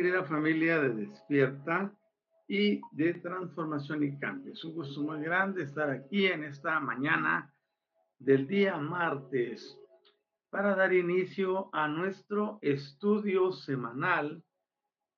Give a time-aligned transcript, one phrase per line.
[0.00, 1.94] Querida familia de Despierta
[2.48, 4.54] y de Transformación y Cambio.
[4.54, 7.52] Es un gusto muy grande estar aquí en esta mañana
[8.18, 9.78] del día martes
[10.48, 14.42] para dar inicio a nuestro estudio semanal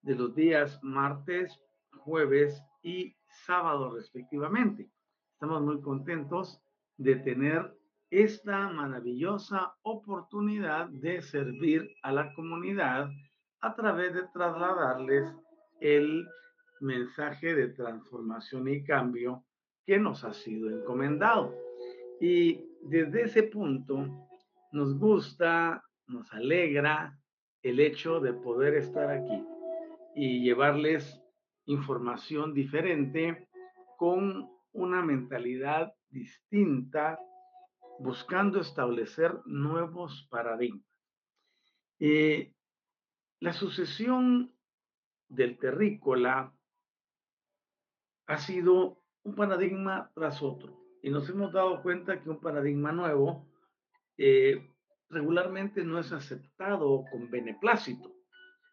[0.01, 1.57] de los días martes,
[1.99, 3.15] jueves y
[3.47, 4.91] sábado respectivamente.
[5.35, 6.61] Estamos muy contentos
[6.97, 7.73] de tener
[8.11, 13.13] esta maravillosa oportunidad de servir a la comunidad
[13.63, 15.33] a través de trasladarles
[15.81, 16.29] el
[16.81, 19.45] mensaje de transformación y cambio
[19.87, 21.55] que nos ha sido encomendado.
[22.21, 24.29] Y desde ese punto
[24.73, 27.17] nos gusta, nos alegra
[27.63, 29.45] el hecho de poder estar aquí
[30.17, 31.21] y llevarles
[31.67, 33.49] información diferente
[33.97, 37.19] con una mentalidad distinta,
[38.01, 40.85] buscando establecer nuevos paradigmas.
[42.01, 42.53] Eh,
[43.43, 44.55] la sucesión
[45.29, 46.55] del terrícola
[48.29, 53.45] ha sido un paradigma tras otro y nos hemos dado cuenta que un paradigma nuevo
[54.17, 54.65] eh,
[55.09, 58.15] regularmente no es aceptado con beneplácito.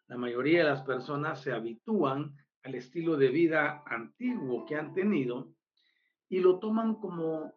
[0.06, 5.52] La mayoría de las personas se habitúan al estilo de vida antiguo que han tenido
[6.28, 7.52] y lo toman como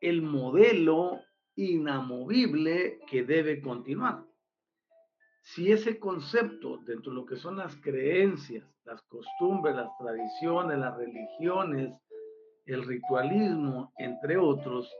[0.00, 1.20] el modelo
[1.54, 4.25] inamovible que debe continuar
[5.46, 10.96] si ese concepto dentro de lo que son las creencias, las costumbres, las tradiciones, las
[10.96, 11.96] religiones,
[12.64, 14.92] el ritualismo, entre otros,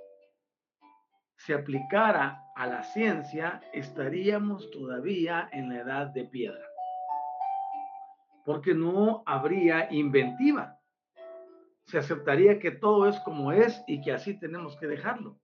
[1.36, 6.64] se aplicara a la ciencia, estaríamos todavía en la edad de piedra.
[8.44, 10.78] Porque no habría inventiva.
[11.86, 15.40] Se aceptaría que todo es como es y que así tenemos que dejarlo.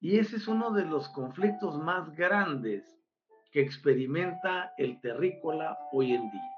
[0.00, 2.96] Y ese es uno de los conflictos más grandes
[3.60, 6.50] experimenta el terrícola hoy en día.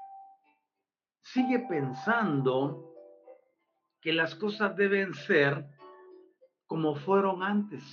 [1.21, 2.93] Sigue pensando
[4.01, 5.65] que las cosas deben ser
[6.67, 7.83] como fueron antes.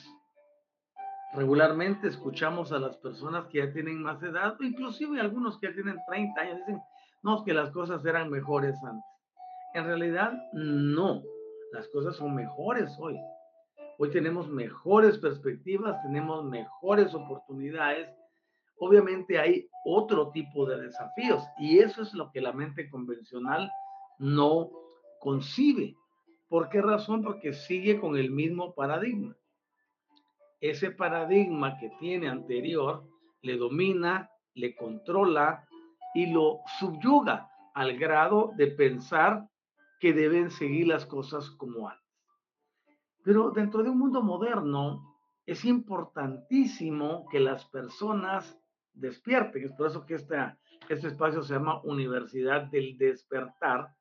[1.34, 5.98] Regularmente escuchamos a las personas que ya tienen más edad, inclusive algunos que ya tienen
[6.08, 6.80] 30 años, dicen,
[7.22, 9.10] no, que las cosas eran mejores antes.
[9.74, 11.22] En realidad, no,
[11.72, 13.18] las cosas son mejores hoy.
[13.98, 18.08] Hoy tenemos mejores perspectivas, tenemos mejores oportunidades
[18.78, 23.70] obviamente hay otro tipo de desafíos y eso es lo que la mente convencional
[24.18, 24.70] no
[25.20, 25.96] concibe.
[26.48, 27.22] ¿Por qué razón?
[27.22, 29.36] Porque sigue con el mismo paradigma.
[30.60, 33.04] Ese paradigma que tiene anterior
[33.42, 35.66] le domina, le controla
[36.14, 39.48] y lo subyuga al grado de pensar
[40.00, 42.04] que deben seguir las cosas como antes.
[43.22, 48.58] Pero dentro de un mundo moderno es importantísimo que las personas
[48.96, 49.64] despierten.
[49.64, 50.36] Es por eso que este,
[50.88, 53.94] este espacio se llama Universidad del Despertar,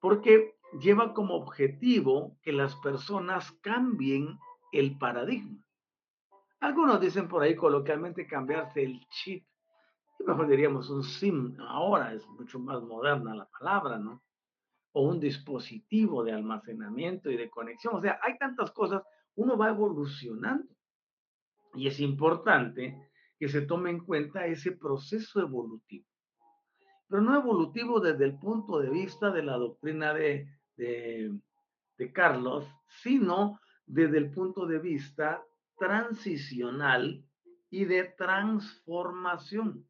[0.00, 4.38] porque lleva como objetivo que las personas cambien
[4.72, 5.64] el paradigma.
[6.60, 9.46] Algunos dicen por ahí coloquialmente cambiarse el chip.
[10.26, 11.56] Mejor diríamos un SIM.
[11.60, 14.22] Ahora es mucho más moderna la palabra, ¿no?
[14.92, 17.94] O un dispositivo de almacenamiento y de conexión.
[17.96, 19.02] O sea, hay tantas cosas.
[19.34, 20.74] Uno va evolucionando.
[21.74, 23.05] Y es importante
[23.38, 26.06] que se tome en cuenta ese proceso evolutivo.
[27.08, 32.66] Pero no evolutivo desde el punto de vista de la doctrina de, de, Carlos,
[33.02, 35.42] sino desde el punto de vista
[35.78, 37.24] transicional
[37.70, 39.86] y de transformación.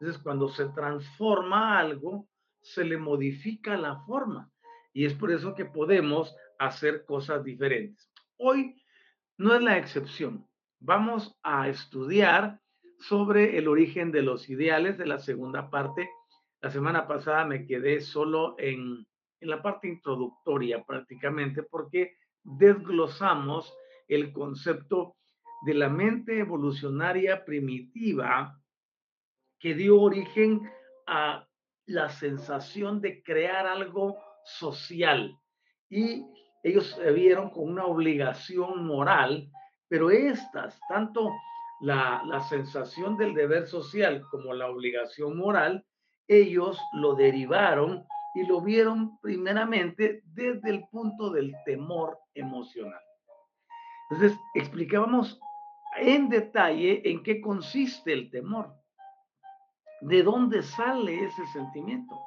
[0.00, 2.28] Entonces, cuando se transforma algo,
[2.60, 4.50] se le modifica la forma.
[4.92, 8.10] Y es por eso que podemos hacer cosas diferentes.
[8.36, 8.82] Hoy
[9.38, 10.46] no es la excepción.
[10.80, 12.61] Vamos a estudiar
[13.02, 16.08] sobre el origen de los ideales de la segunda parte.
[16.60, 19.06] La semana pasada me quedé solo en,
[19.40, 23.72] en la parte introductoria prácticamente porque desglosamos
[24.08, 25.16] el concepto
[25.64, 28.58] de la mente evolucionaria primitiva
[29.58, 30.68] que dio origen
[31.06, 31.46] a
[31.86, 35.36] la sensación de crear algo social.
[35.88, 36.24] Y
[36.62, 39.50] ellos se vieron con una obligación moral,
[39.88, 41.30] pero estas, tanto
[41.82, 45.84] la, la sensación del deber social como la obligación moral,
[46.28, 53.00] ellos lo derivaron y lo vieron primeramente desde el punto del temor emocional.
[54.10, 55.40] Entonces, explicábamos
[55.96, 58.74] en detalle en qué consiste el temor,
[60.00, 62.18] de dónde sale ese sentimiento,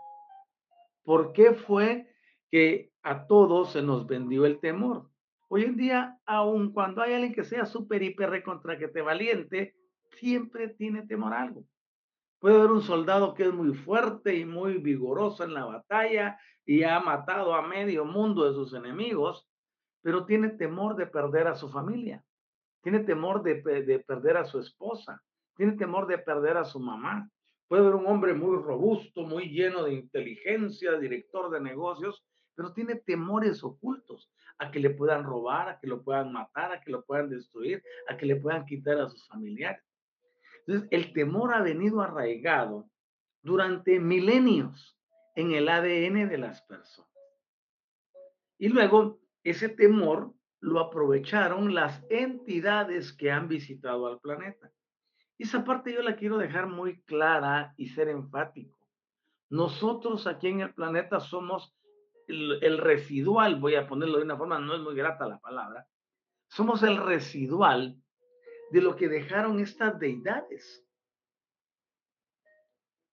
[1.04, 2.08] por qué fue
[2.52, 5.10] que a todos se nos vendió el temor.
[5.56, 9.74] Hoy en día, aun cuando hay alguien que sea súper, hiper, contra que te valiente,
[10.20, 11.64] siempre tiene temor algo.
[12.40, 16.84] Puede haber un soldado que es muy fuerte y muy vigoroso en la batalla y
[16.84, 19.50] ha matado a medio mundo de sus enemigos,
[20.02, 22.22] pero tiene temor de perder a su familia,
[22.82, 25.24] tiene temor de, de perder a su esposa,
[25.56, 27.30] tiene temor de perder a su mamá.
[27.70, 32.26] Puede haber un hombre muy robusto, muy lleno de inteligencia, director de negocios,
[32.56, 36.82] pero tiene temores ocultos a que le puedan robar, a que lo puedan matar, a
[36.82, 39.84] que lo puedan destruir, a que le puedan quitar a sus familiares.
[40.66, 42.90] Entonces, el temor ha venido arraigado
[43.44, 44.98] durante milenios
[45.36, 47.12] en el ADN de las personas.
[48.58, 54.72] Y luego, ese temor lo aprovecharon las entidades que han visitado al planeta.
[55.38, 58.80] Y esa parte yo la quiero dejar muy clara y ser enfático.
[59.50, 61.76] Nosotros aquí en el planeta somos
[62.28, 65.88] el, residual, voy a ponerlo de una forma, no es muy grata la palabra,
[66.48, 68.02] somos el residual
[68.72, 70.86] de lo que dejaron estas deidades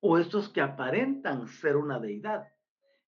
[0.01, 2.49] o estos que aparentan ser una deidad.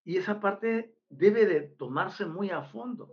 [0.05, 3.11] Y esa parte debe de tomarse muy a fondo.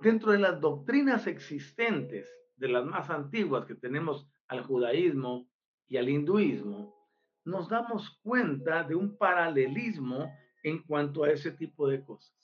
[0.00, 5.48] Dentro de las doctrinas existentes, de las más antiguas que tenemos al judaísmo
[5.88, 6.94] y al hinduismo,
[7.44, 10.30] nos damos cuenta de un paralelismo
[10.66, 12.34] en cuanto a ese tipo de cosas.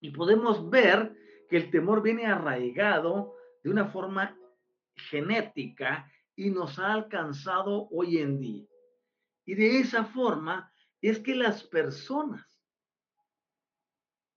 [0.00, 1.14] Y podemos ver
[1.50, 4.34] que el temor viene arraigado de una forma
[4.96, 8.66] genética y nos ha alcanzado hoy en día.
[9.44, 10.72] Y de esa forma
[11.02, 12.46] es que las personas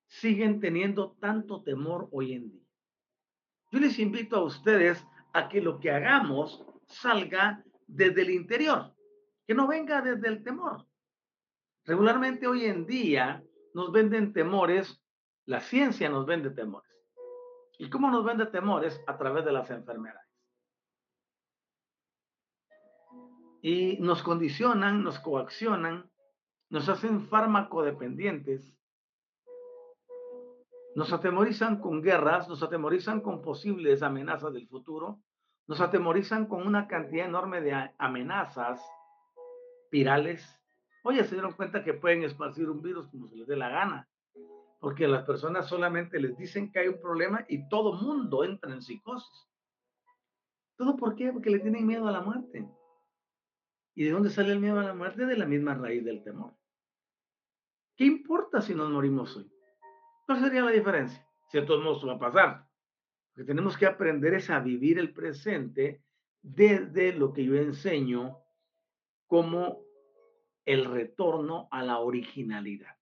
[0.07, 2.67] siguen teniendo tanto temor hoy en día.
[3.71, 5.01] Yo les invito a ustedes
[5.31, 8.93] a que lo que hagamos salga desde el interior,
[9.45, 10.85] que no venga desde el temor.
[11.87, 13.41] Regularmente hoy en día
[13.73, 15.01] nos venden temores,
[15.45, 16.91] la ciencia nos vende temores.
[17.79, 19.01] ¿Y cómo nos vende temores?
[19.07, 20.27] A través de las enfermedades.
[23.61, 26.11] Y nos condicionan, nos coaccionan,
[26.69, 27.25] nos hacen
[27.83, 28.77] dependientes,
[30.95, 35.21] nos atemorizan con guerras, nos atemorizan con posibles amenazas del futuro,
[35.67, 38.81] nos atemorizan con una cantidad enorme de amenazas
[39.89, 40.59] virales.
[41.07, 44.07] Oye, se dieron cuenta que pueden esparcir un virus como se les dé la gana
[44.79, 48.81] porque las personas solamente les dicen que hay un problema y todo mundo entra en
[48.81, 49.47] psicosis.
[50.75, 51.31] ¿Todo por qué?
[51.31, 52.69] Porque le tienen miedo a la muerte.
[53.95, 55.25] ¿Y de dónde sale el miedo a la muerte?
[55.25, 56.53] De la misma raíz del temor.
[57.95, 59.51] ¿Qué importa si nos morimos hoy?
[60.27, 61.25] ¿Cuál sería la diferencia?
[61.49, 62.67] Si a todos modos va a pasar.
[63.33, 66.03] Lo que tenemos que aprender es a vivir el presente
[66.43, 68.37] desde lo que yo enseño
[69.25, 69.86] como
[70.67, 72.97] el retorno a la originalidad.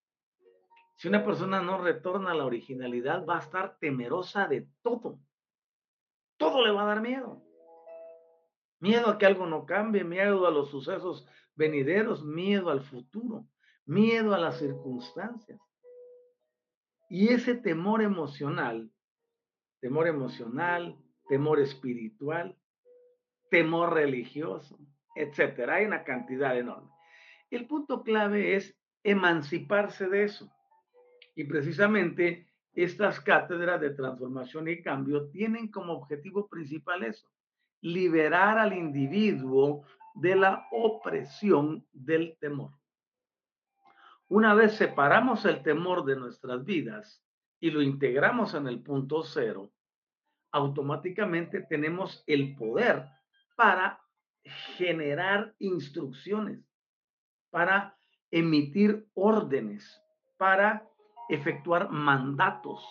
[0.98, 5.20] Si una persona no retorna a la originalidad, va a estar temerosa de todo.
[6.38, 7.42] Todo le va a dar miedo.
[8.80, 13.48] Miedo a que algo no cambie, miedo a los sucesos venideros, miedo al futuro,
[13.86, 15.60] miedo a las circunstancias.
[17.10, 18.92] Y ese temor emocional,
[19.80, 20.96] temor emocional,
[21.28, 22.56] temor espiritual,
[23.50, 24.78] temor religioso,
[25.16, 26.95] etcétera, hay una cantidad enorme.
[27.56, 30.52] El punto clave es emanciparse de eso.
[31.36, 37.32] Y precisamente estas cátedras de transformación y cambio tienen como objetivo principal eso,
[37.80, 39.86] liberar al individuo
[40.16, 42.72] de la opresión del temor.
[44.28, 47.24] Una vez separamos el temor de nuestras vidas
[47.62, 49.72] y lo integramos en el punto cero,
[50.52, 53.06] automáticamente tenemos el poder
[53.56, 54.02] para
[54.76, 56.60] generar instrucciones,
[57.56, 57.98] para
[58.32, 60.04] emitir órdenes,
[60.36, 60.90] para
[61.30, 62.84] efectuar mandatos.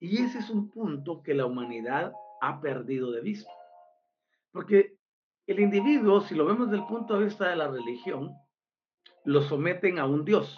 [0.00, 3.52] Y ese es un punto que la humanidad ha perdido de vista.
[4.52, 4.96] Porque
[5.46, 8.34] el individuo, si lo vemos desde el punto de vista de la religión,
[9.24, 10.56] lo someten a un Dios.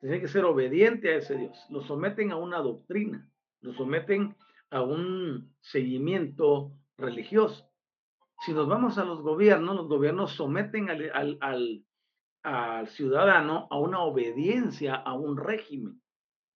[0.00, 1.66] Tiene que ser obediente a ese Dios.
[1.68, 3.28] Lo someten a una doctrina,
[3.60, 4.34] lo someten
[4.70, 7.70] a un seguimiento religioso.
[8.44, 11.84] Si nos vamos a los gobiernos, los gobiernos someten al,
[12.88, 16.02] ciudadano a una obediencia a un régimen.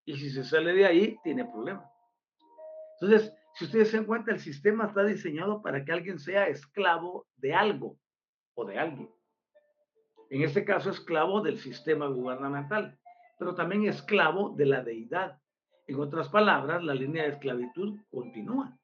[0.04, 1.90] Y si se sale de ahí, tiene problemas.
[3.00, 7.54] Entonces, si ustedes se dan el sistema está diseñado para que alguien sea esclavo de
[7.54, 7.98] algo
[8.54, 9.10] o de alguien.
[10.28, 12.98] En este caso, esclavo del sistema gubernamental,
[13.38, 15.40] pero también esclavo de la deidad.
[15.86, 18.77] En otras palabras, la línea de esclavitud continúa.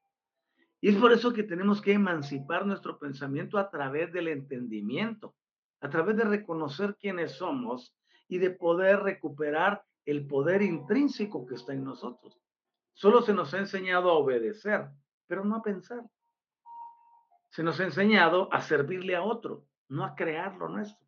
[0.81, 5.35] Y es por eso que tenemos que emancipar nuestro pensamiento a través del entendimiento
[5.85, 7.95] a través de reconocer quiénes somos
[8.27, 12.39] y de poder recuperar el poder intrínseco que está en nosotros.
[12.93, 14.89] Solo se nos ha enseñado a obedecer,
[15.27, 16.01] pero no a pensar.
[17.49, 21.05] Se nos ha enseñado a servirle a otro, no a crear lo nuestro.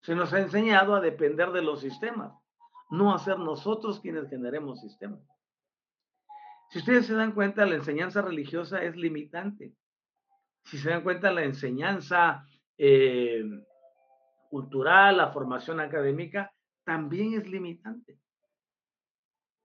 [0.00, 2.32] Se nos ha enseñado a depender de los sistemas,
[2.88, 5.20] no a ser nosotros quienes generemos sistemas.
[6.70, 9.74] Si ustedes se dan cuenta, la enseñanza religiosa es limitante.
[10.64, 12.46] Si se dan cuenta, la enseñanza
[12.76, 13.42] eh,
[14.50, 16.52] cultural, la formación académica,
[16.84, 18.18] también es limitante.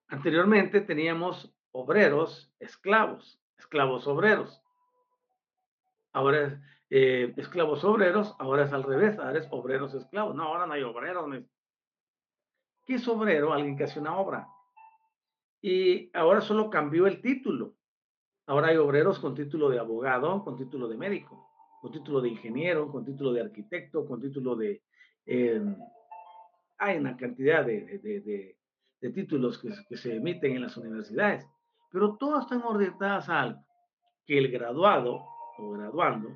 [0.07, 4.61] Anteriormente teníamos obreros, esclavos, esclavos obreros.
[6.13, 10.35] Ahora eh, esclavos obreros, ahora es al revés, ahora es obreros esclavos.
[10.35, 11.27] No, ahora no hay obreros.
[12.85, 13.51] ¿Qué es obrero?
[13.51, 14.47] Alguien que hace una obra.
[15.63, 17.73] Y ahora solo cambió el título.
[18.45, 21.49] Ahora hay obreros con título de abogado, con título de médico
[21.83, 24.81] con título de ingeniero, con título de arquitecto, con título de...
[25.25, 25.61] Eh,
[26.77, 28.55] hay una cantidad de,
[29.13, 31.45] títulos que, se emiten en las universidades,
[31.91, 33.61] pero todas están orientadas a
[34.25, 35.25] que el graduado
[35.57, 36.29] o graduando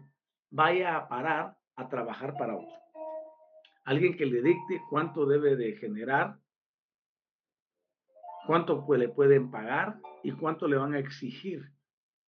[0.50, 2.77] vaya a parar a trabajar para otro.
[3.86, 6.38] Alguien que le dicte cuánto debe de generar,
[8.47, 11.71] cuánto le pueden pagar y cuánto le van a exigir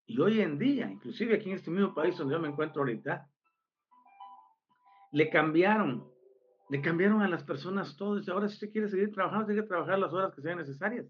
[0.09, 3.29] y hoy en día, inclusive aquí en este mismo país donde yo me encuentro ahorita,
[5.13, 6.11] le cambiaron,
[6.71, 8.19] le cambiaron a las personas todo.
[8.33, 11.07] ahora si usted quiere seguir trabajando, tiene que trabajar las horas que sean necesarias.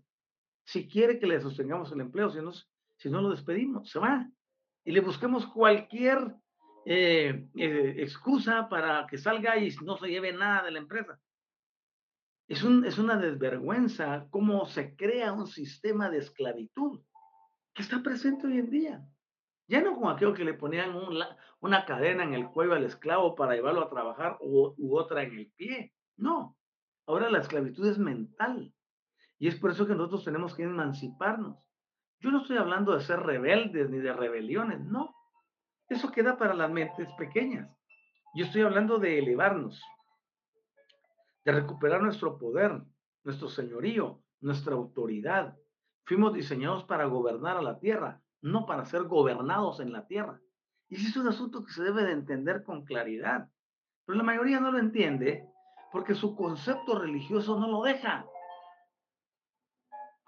[0.64, 2.50] Si quiere que le sostengamos el empleo, si no,
[2.96, 4.28] si no lo despedimos, se va.
[4.84, 6.34] Y le buscamos cualquier
[6.84, 11.20] eh, eh, excusa para que salga y no se lleve nada de la empresa.
[12.48, 17.02] Es, un, es una desvergüenza cómo se crea un sistema de esclavitud
[17.74, 19.06] que está presente hoy en día.
[19.68, 20.96] Ya no como aquello que le ponían
[21.60, 25.38] una cadena en el cuello al esclavo para llevarlo a trabajar u, u otra en
[25.38, 25.92] el pie.
[26.16, 26.56] No,
[27.06, 28.72] ahora la esclavitud es mental.
[29.38, 31.58] Y es por eso que nosotros tenemos que emanciparnos.
[32.20, 35.14] Yo no estoy hablando de ser rebeldes ni de rebeliones, no.
[35.88, 37.70] Eso queda para las mentes pequeñas.
[38.34, 39.82] Yo estoy hablando de elevarnos,
[41.48, 42.82] de recuperar nuestro poder,
[43.24, 45.56] nuestro señorío, nuestra autoridad,
[46.08, 50.40] Fuimos diseñados para gobernar a la tierra, no para ser gobernados en la tierra.
[50.88, 53.50] Y ese es un asunto que se debe de entender con claridad.
[54.06, 55.44] Pero la mayoría no lo entiende
[55.92, 58.24] porque su concepto religioso no lo deja.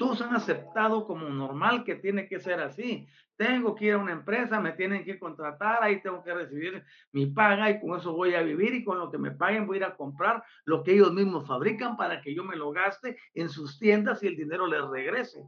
[0.01, 3.07] Todos han aceptado como normal que tiene que ser así.
[3.37, 7.27] Tengo que ir a una empresa, me tienen que contratar, ahí tengo que recibir mi
[7.27, 9.81] paga y con eso voy a vivir y con lo que me paguen voy a
[9.81, 13.51] ir a comprar lo que ellos mismos fabrican para que yo me lo gaste en
[13.51, 15.45] sus tiendas y el dinero les regrese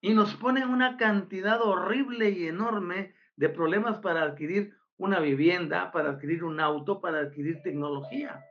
[0.00, 6.10] y nos ponen una cantidad horrible y enorme de problemas para adquirir una vivienda, para
[6.10, 8.44] adquirir un auto, para adquirir tecnología.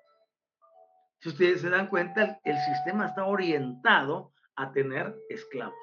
[1.21, 5.75] Si ustedes se dan cuenta, el, sistema está orientado a tener esclavos.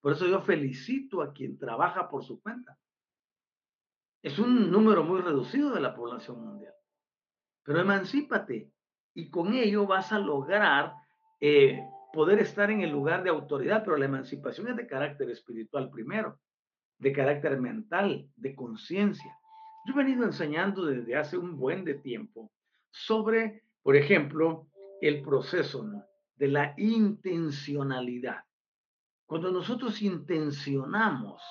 [0.00, 2.78] Por eso yo felicito a quien trabaja por su cuenta.
[4.22, 6.72] Es un número muy reducido de la población mundial.
[7.62, 8.70] Pero emancípate,
[9.14, 10.94] y con ello vas a lograr
[11.40, 11.82] eh,
[12.14, 16.40] poder estar en el lugar de autoridad, pero la emancipación es de carácter espiritual primero,
[16.98, 19.36] de carácter mental, de conciencia.
[19.86, 22.50] Yo he venido enseñando desde hace un buen de tiempo
[22.90, 24.66] sobre, por ejemplo,
[25.02, 25.84] el proceso
[26.36, 28.42] de la intencionalidad.
[29.26, 31.42] Cuando nosotros intencionamos,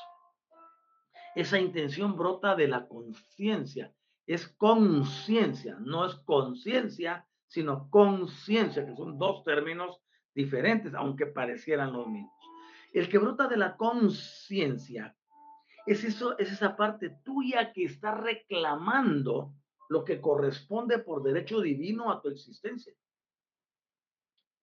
[1.35, 3.93] esa intención brota de la conciencia.
[4.25, 10.01] Es conciencia, no es conciencia, sino conciencia, que son dos términos
[10.33, 12.33] diferentes, aunque parecieran los mismos.
[12.93, 15.15] El que brota de la conciencia
[15.85, 19.53] es es esa parte tuya que está reclamando
[19.93, 22.93] lo que corresponde por derecho divino a tu existencia.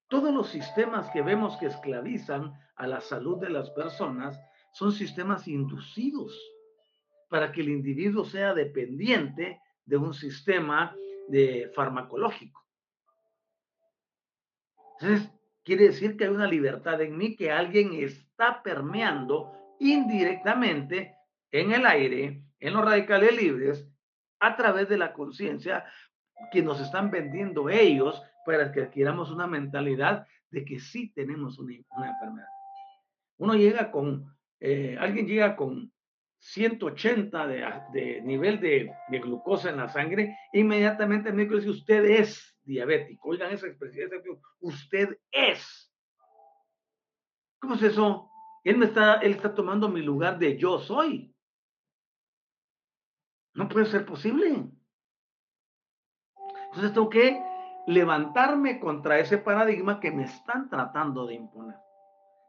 [0.09, 4.37] Todos los sistemas que vemos que esclavizan a la salud de las personas
[4.73, 6.37] son sistemas inducidos
[7.29, 10.93] para que el individuo sea dependiente de un sistema
[11.29, 12.61] de farmacológico.
[14.99, 15.31] Entonces,
[15.63, 21.15] quiere decir que hay una libertad en mí que alguien está permeando indirectamente
[21.51, 23.90] en el aire, en los radicales libres,
[24.41, 25.85] a través de la conciencia
[26.51, 31.75] que nos están vendiendo ellos para que adquiramos una mentalidad de que sí tenemos una,
[31.75, 32.47] enfermedad.
[33.37, 35.93] Uno llega con, eh, alguien llega con
[36.39, 42.03] 180 de, de nivel de, de, glucosa en la sangre, inmediatamente el médico dice, usted
[42.03, 43.29] es diabético.
[43.29, 44.09] Oigan esa expresión,
[44.59, 45.93] usted es.
[47.59, 48.27] ¿Cómo es eso?
[48.63, 51.30] Él me está, él está tomando mi lugar de yo soy.
[53.53, 54.69] No puede ser posible.
[56.67, 57.41] Entonces tengo que
[57.87, 61.75] levantarme contra ese paradigma que me están tratando de imponer.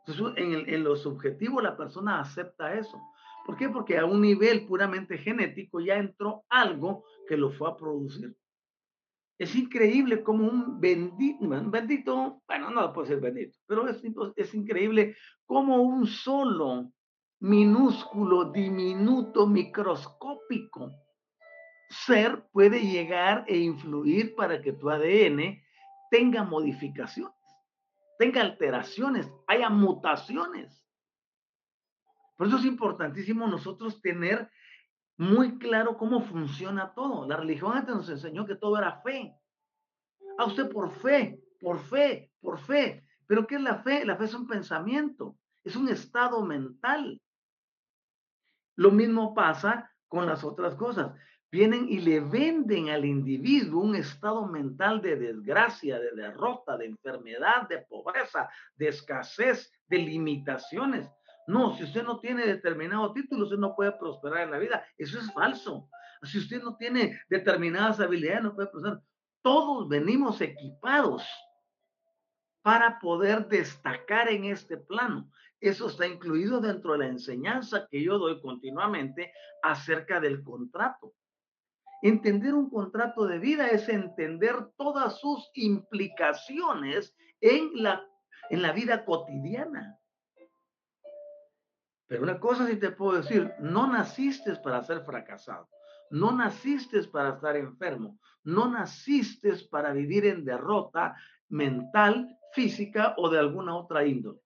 [0.07, 3.01] Entonces, en, lo subjetivo la persona acepta eso.
[3.47, 3.69] ¿Por qué?
[3.69, 8.37] Porque a un nivel puramente genético ya entró algo que lo fue a producir.
[9.39, 14.01] Es increíble como un bendito, un bendito, bueno, no puedo decir bendito, pero es,
[14.37, 15.17] es increíble
[15.47, 16.93] como un solo
[17.43, 20.93] minúsculo, diminuto, microscópico
[21.89, 25.61] ser puede llegar e influir para que tu ADN
[26.09, 27.35] tenga modificaciones,
[28.17, 30.87] tenga alteraciones, haya mutaciones.
[32.37, 34.49] Por eso es importantísimo nosotros tener
[35.17, 37.27] muy claro cómo funciona todo.
[37.27, 39.35] La religión antes nos enseñó que todo era fe.
[40.39, 43.05] A usted por fe, por fe, por fe.
[43.27, 44.05] Pero ¿qué es la fe?
[44.05, 47.21] La fe es un pensamiento, es un estado mental.
[48.83, 51.13] Lo mismo pasa con las otras cosas.
[51.53, 57.69] Vienen y le venden al individuo un estado mental de desgracia, de derrota, de enfermedad,
[57.69, 61.09] de pobreza, de escasez, de limitaciones.
[61.47, 64.85] No, si usted no tiene determinado título, usted no puede prosperar en la vida.
[64.99, 65.89] Eso es falso.
[66.25, 69.01] Si usted no tiene determinadas habilidades, no puede prosperar.
[69.43, 71.25] Todos venimos equipados
[72.63, 75.31] para poder destacar en este plano.
[75.61, 81.15] Eso está incluido dentro de la enseñanza que yo doy continuamente acerca del contrato.
[82.03, 88.05] Entender un contrato de vida es entender todas sus implicaciones en la,
[88.51, 89.99] en la vida cotidiana.
[92.09, 95.69] Pero una cosa sí te puedo decir, no naciste para ser fracasado,
[96.13, 101.17] no naciste para estar enfermo, no naciste para vivir en derrota
[101.49, 104.39] mental, física o de alguna otra índole.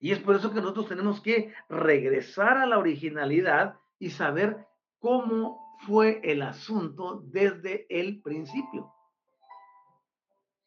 [0.00, 4.66] Y es por eso que nosotros tenemos que regresar a la originalidad y saber
[4.98, 8.92] cómo fue el asunto desde el principio.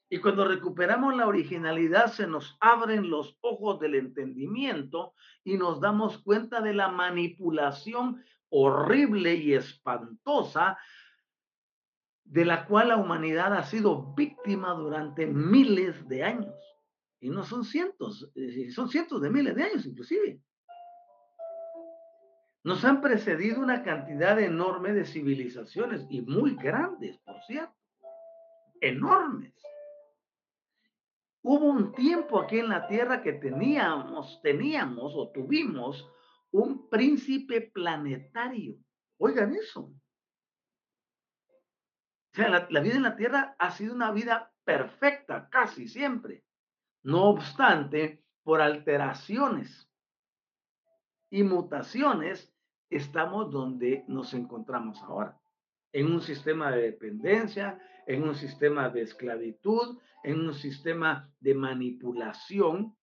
[0.10, 6.20] Y cuando recuperamos la originalidad, se nos abren los ojos del entendimiento y nos damos
[6.20, 8.24] cuenta de la manipulación
[8.56, 10.78] horrible y espantosa
[12.24, 16.56] de la cual la humanidad ha sido víctima durante miles de años.
[17.20, 20.40] Y no son cientos, eh, son cientos de miles de años inclusive.
[22.64, 27.76] Nos han precedido una cantidad enorme de civilizaciones y muy grandes, por cierto,
[28.80, 29.54] enormes.
[31.42, 36.08] Hubo un tiempo aquí en la tierra que teníamos, teníamos o tuvimos
[36.54, 38.78] un príncipe planetario.
[39.18, 39.82] Oigan eso.
[42.32, 46.44] O sea, la, la, vida en la tierra ha sido una vida perfecta, casi siempre.
[47.04, 49.90] No obstante, por alteraciones
[51.30, 52.54] y mutaciones,
[52.90, 55.40] estamos donde nos encontramos ahora
[55.92, 62.98] en un sistema de dependencia, en un sistema de esclavitud, en un sistema de manipulación,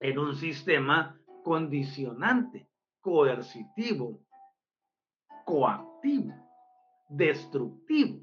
[0.00, 2.68] en un sistema condicionante,
[3.00, 4.22] coercitivo,
[5.46, 6.34] coactivo,
[7.08, 8.20] destructivo.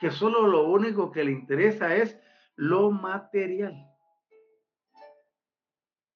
[0.00, 2.18] que solo lo único que le interesa es
[2.56, 3.74] lo material.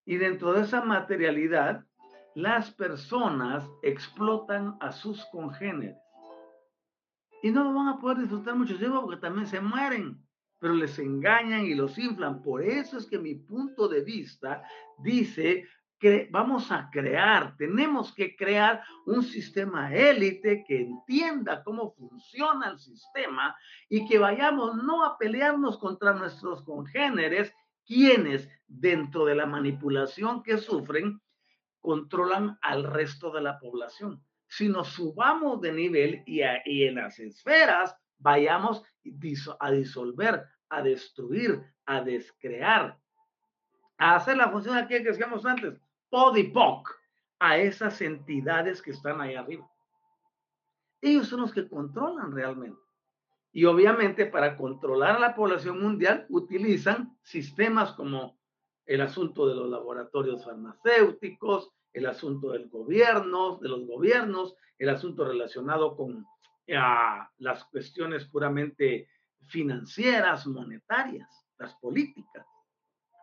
[0.04, 1.86] Y dentro de esa materialidad,
[2.34, 5.96] las personas explotan a sus congéneres.
[7.44, 10.21] Y no lo van a poder disfrutar mucho tiempo porque también se mueren,
[10.62, 12.40] pero les engañan y los inflan.
[12.40, 14.62] Por eso es que mi punto de vista
[15.02, 15.66] dice
[15.98, 22.78] que vamos a crear, tenemos que crear un sistema élite que entienda cómo funciona el
[22.78, 23.56] sistema
[23.88, 27.52] y que vayamos no a pelearnos contra nuestros congéneres,
[27.84, 31.20] quienes dentro de la manipulación que sufren
[31.80, 38.84] controlan al resto de la población, sino subamos de nivel y, en las esferas vayamos
[39.58, 42.98] a disolver, a destruir, a descrear,
[43.98, 46.90] a hacer la función aquí que decíamos antes, podipoc,
[47.38, 49.68] a esas entidades que están ahí arriba.
[51.02, 52.80] Ellos son los que controlan realmente.
[53.52, 58.38] Y obviamente para controlar a la población mundial utilizan sistemas como
[58.86, 65.26] el asunto de los laboratorios farmacéuticos, el asunto del gobierno, de los gobiernos, el asunto
[65.26, 66.24] relacionado con
[66.74, 69.08] ah, las cuestiones puramente
[69.46, 71.28] financieras, monetarias,
[71.58, 72.46] las políticas.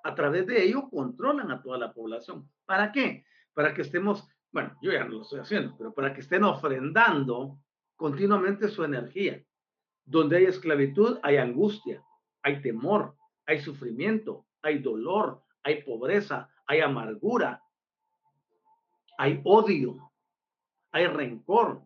[0.04, 2.50] A través de ello controlan a toda la población.
[2.66, 3.26] ¿Para qué?
[3.54, 7.60] Para que estemos, bueno, yo ya no lo estoy haciendo, pero para que estén ofrendando
[7.96, 9.44] continuamente su energía.
[10.06, 12.04] Donde hay esclavitud, hay angustia,
[12.42, 17.64] hay temor, hay sufrimiento, hay dolor, hay pobreza, hay amargura,
[19.18, 20.12] hay odio,
[20.92, 21.84] hay rencor.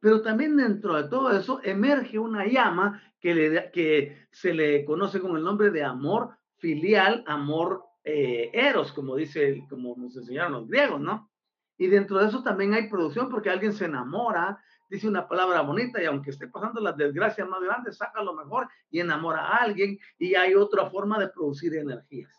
[0.00, 5.20] Pero también dentro de todo eso emerge una llama que, le, que se le conoce
[5.20, 10.68] con el nombre de amor filial, amor eh, eros, como dice, como nos enseñaron los
[10.68, 11.30] griegos, ¿no?
[11.76, 16.02] Y dentro de eso también hay producción porque alguien se enamora, dice una palabra bonita
[16.02, 19.98] y aunque esté pasando las desgracias más grandes, saca lo mejor y enamora a alguien
[20.18, 22.32] y hay otra forma de producir energías.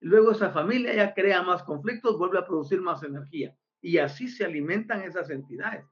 [0.00, 3.54] Luego esa familia ya crea más conflictos, vuelve a producir más energía.
[3.80, 5.84] Y así se alimentan esas entidades.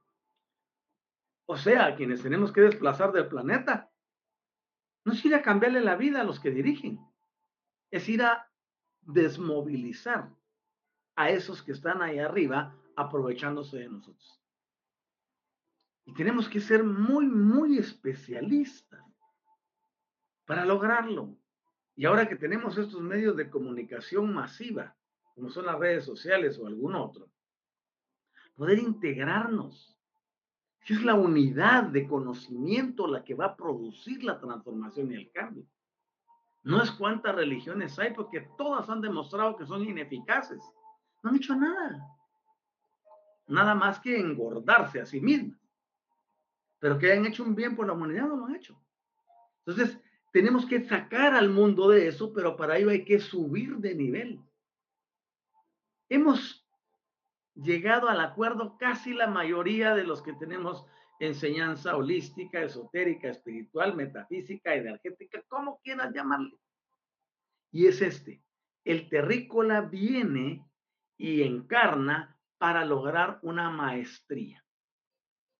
[1.45, 3.91] O sea, quienes tenemos que desplazar del planeta,
[5.03, 6.99] no es ir a cambiarle la vida a los que dirigen,
[7.91, 8.51] es ir a
[9.01, 10.33] desmovilizar
[11.15, 14.41] a esos que están ahí arriba aprovechándose de nosotros.
[16.05, 19.03] Y tenemos que ser muy, muy especialistas
[20.45, 21.35] para lograrlo.
[21.95, 24.95] Y ahora que tenemos estos medios de comunicación masiva,
[25.33, 27.29] como son las redes sociales o algún otro,
[28.55, 29.94] poder integrarnos.
[30.85, 35.65] Es la unidad de conocimiento la que va a producir la transformación y el cambio.
[36.63, 40.61] No es cuántas religiones hay, porque todas han demostrado que son ineficaces.
[41.23, 42.07] No han hecho nada.
[43.47, 45.59] Nada más que engordarse a sí mismas.
[46.79, 48.79] Pero que hayan hecho un bien por la humanidad, no lo han hecho.
[49.65, 49.99] Entonces,
[50.31, 54.41] tenemos que sacar al mundo de eso, pero para ello hay que subir de nivel.
[56.09, 56.64] Hemos
[57.55, 60.85] llegado al acuerdo casi la mayoría de los que tenemos
[61.19, 66.57] enseñanza holística, esotérica, espiritual, metafísica, energética, como quieras llamarle.
[67.71, 68.43] Y es este,
[68.83, 70.65] el terrícola viene
[71.17, 74.63] y encarna para lograr una maestría.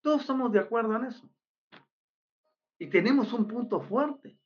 [0.01, 1.29] Todos estamos de acuerdo en eso.
[2.77, 4.37] Y tenemos un punto fuerte.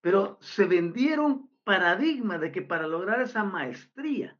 [0.00, 4.38] Pero se vendieron paradigma de que para lograr esa maestría,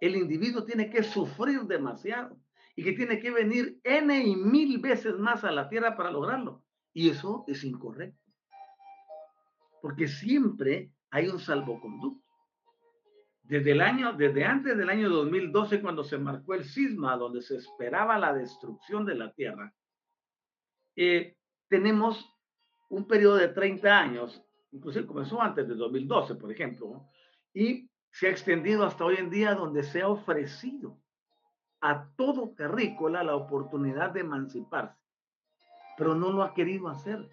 [0.00, 2.38] el individuo tiene que sufrir demasiado
[2.74, 6.62] y que tiene que venir N y mil veces más a la tierra para lograrlo.
[6.92, 8.20] Y eso es incorrecto.
[9.80, 12.24] Porque siempre hay un salvoconducto.
[13.42, 17.56] Desde el año, desde antes del año 2012, cuando se marcó el cisma, donde se
[17.56, 19.72] esperaba la destrucción de la tierra,
[20.96, 21.36] eh,
[21.68, 22.28] tenemos
[22.88, 27.08] un periodo de 30 años inclusive comenzó antes de 2012, por ejemplo,
[27.52, 30.98] y se ha extendido hasta hoy en día donde se ha ofrecido
[31.82, 34.98] a todo terrícola la oportunidad de emanciparse,
[35.98, 37.28] pero no lo ha querido hacer,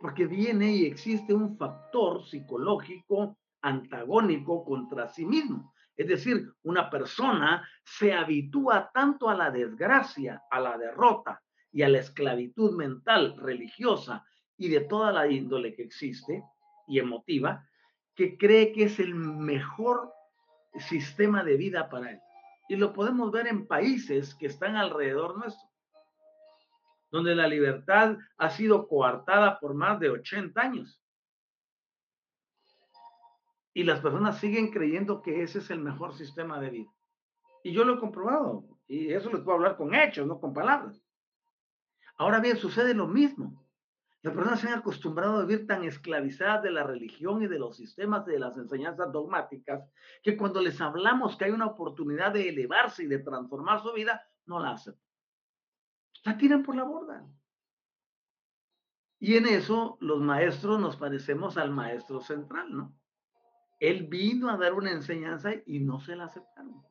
[0.00, 5.72] porque viene y existe un factor psicológico antagónico contra sí mismo.
[5.94, 11.88] Es decir, una persona se habitúa tanto a la desgracia, a la derrota y a
[11.88, 14.24] la esclavitud mental, religiosa
[14.56, 16.42] y de toda la índole que existe,
[16.88, 17.64] y emotiva
[18.16, 20.13] que cree que es el mejor
[20.80, 22.20] sistema de vida para él.
[22.68, 25.68] Y lo podemos ver en países que están alrededor nuestro,
[27.10, 31.00] donde la libertad ha sido coartada por más de 80 años.
[33.72, 36.90] Y las personas siguen creyendo que ese es el mejor sistema de vida.
[37.62, 38.64] Y yo lo he comprobado.
[38.86, 41.02] Y eso les puedo hablar con hechos, no con palabras.
[42.16, 43.63] Ahora bien, sucede lo mismo
[44.24, 47.76] Las personas se han acostumbrado a vivir tan esclavizadas de la religión y de los
[47.76, 49.86] sistemas de las enseñanzas dogmáticas
[50.22, 54.26] que cuando les hablamos que hay una oportunidad de elevarse y de transformar su vida,
[54.46, 54.94] no la hacen.
[56.24, 57.28] La tiran por la borda.
[59.18, 62.96] Y en eso los maestros nos parecemos al maestro central, ¿no?
[63.78, 66.82] Él vino a dar una enseñanza y no se la aceptaron.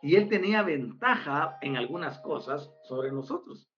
[0.00, 3.68] Y él tenía ventaja en algunas cosas sobre nosotros.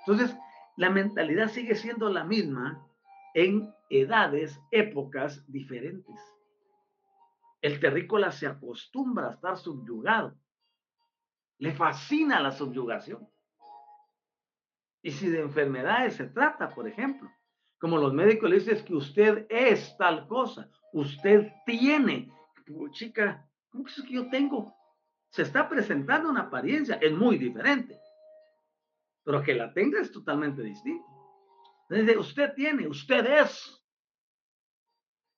[0.00, 0.36] Entonces,
[0.76, 2.86] la mentalidad sigue siendo la misma
[3.34, 6.16] en edades, épocas diferentes.
[7.62, 10.36] El terrícola se acostumbra a estar subyugado.
[11.58, 13.26] Le fascina la subyugación.
[15.02, 17.30] Y si de enfermedades se trata, por ejemplo,
[17.78, 22.30] como los médicos le dicen que usted es tal cosa, usted tiene.
[22.90, 24.74] chica, ¿cómo es que yo tengo?
[25.30, 27.98] Se está presentando una apariencia, es muy diferente
[29.26, 31.04] pero que la tenga es totalmente distinto.
[31.90, 33.84] Entonces, usted tiene, usted es.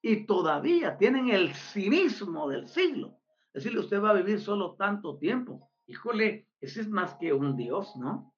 [0.03, 3.19] Y todavía tienen el cinismo del siglo.
[3.55, 5.71] Decirle, usted va a vivir solo tanto tiempo.
[5.87, 8.35] Híjole, ese es más que un Dios, ¿no?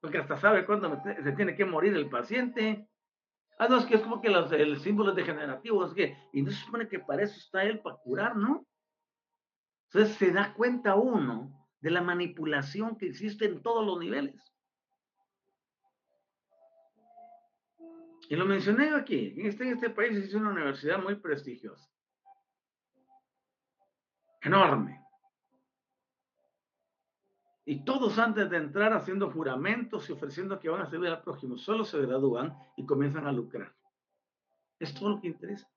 [0.00, 2.88] Porque hasta sabe cuándo se tiene que morir el paciente.
[3.58, 6.52] Ah, no, es que es como que los, el símbolo degenerativo, es que, y no
[6.52, 8.64] se supone que para eso está él, para curar, ¿no?
[9.90, 14.51] Entonces se da cuenta uno de la manipulación que existe en todos los niveles.
[18.28, 21.88] Y lo mencioné aquí, en este, en este país es una universidad muy prestigiosa.
[24.40, 25.02] Enorme.
[27.64, 31.56] Y todos antes de entrar haciendo juramentos y ofreciendo que van a servir al prójimo,
[31.56, 33.72] solo se gradúan y comienzan a lucrar.
[34.78, 35.70] Es todo lo que interesa.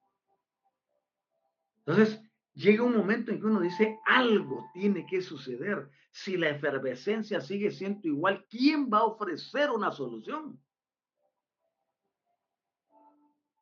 [1.86, 2.20] Entonces,
[2.54, 5.90] llega un momento en que uno dice, algo tiene que suceder.
[6.10, 10.60] Si la efervescencia sigue siendo igual, ¿quién va a ofrecer una solución?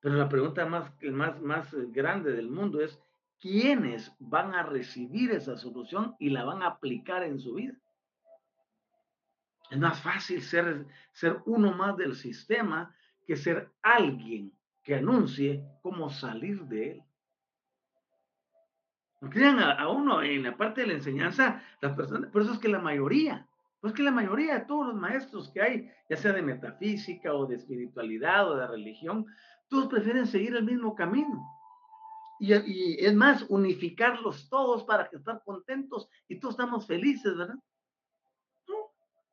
[0.04, 3.00] Pero la pregunta más, más, más grande del mundo es,
[3.40, 7.74] ¿quiénes van a recibir esa solución y la van a aplicar en su vida?
[9.72, 12.94] Es más fácil ser, ser uno más del sistema
[13.26, 14.52] que ser alguien
[14.84, 17.04] que anuncie cómo salir de él.
[19.22, 22.60] No crean a, uno en la parte de la enseñanza, las personas, por eso es
[22.60, 23.48] que la mayoría,
[23.80, 27.46] pues que la mayoría de todos los maestros que hay, ya sea de metafísica o
[27.46, 29.26] de espiritualidad o de religión,
[29.68, 31.44] todos prefieren seguir el mismo camino.
[32.40, 32.52] Y,
[33.06, 37.56] es más, unificarlos todos para que estén contentos y todos estamos felices, ¿verdad?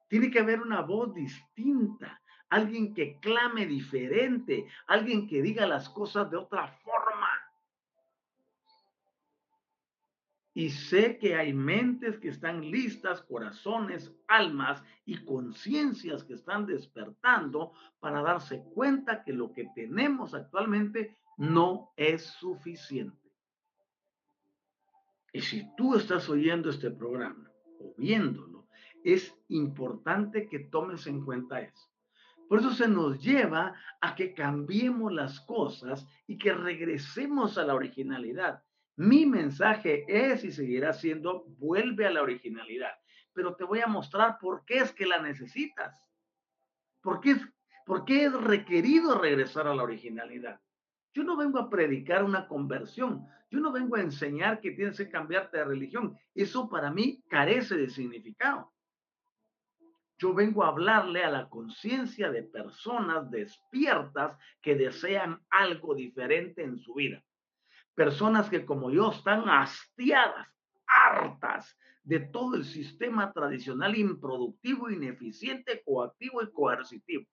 [0.09, 6.31] Tiene que haber una voz distinta, alguien que clame diferente, alguien que diga las cosas
[6.31, 7.00] de otra forma.
[10.53, 17.73] Y sé que hay mentes que están listas, corazones, almas y conciencias que están despertando
[18.01, 23.17] para darse cuenta que lo que tenemos actualmente no es suficiente.
[25.33, 28.67] Y si tú estás oyendo este programa o viéndolo,
[29.05, 31.89] es importante que tomes en cuenta eso.
[32.49, 37.75] Por eso se nos lleva a que cambiemos las cosas y que regresemos a la
[37.75, 38.65] originalidad.
[39.01, 42.93] Mi mensaje es y seguirá siendo, vuelve a la originalidad.
[43.33, 46.07] Pero te voy a mostrar por qué es que la necesitas.
[47.01, 47.39] ¿Por qué es,
[47.87, 50.61] por qué es requerido regresar a la originalidad?
[51.15, 53.27] Yo no vengo a predicar una conversión.
[53.51, 56.19] Yo no vengo a enseñar que tienes que cambiarte de religión.
[56.35, 58.71] Eso para mí carece de significado.
[60.19, 66.77] Yo vengo a hablarle a la conciencia de personas despiertas que desean algo diferente en
[66.77, 67.25] su vida
[67.95, 70.49] personas que como yo están hastiadas,
[70.87, 77.27] hartas de todo el sistema tradicional improductivo, ineficiente, coactivo y coercitivo.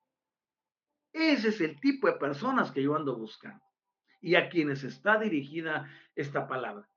[1.13, 3.63] Ese es el tipo de personas que yo ando buscando
[4.21, 6.87] y a quienes está dirigida esta palabra.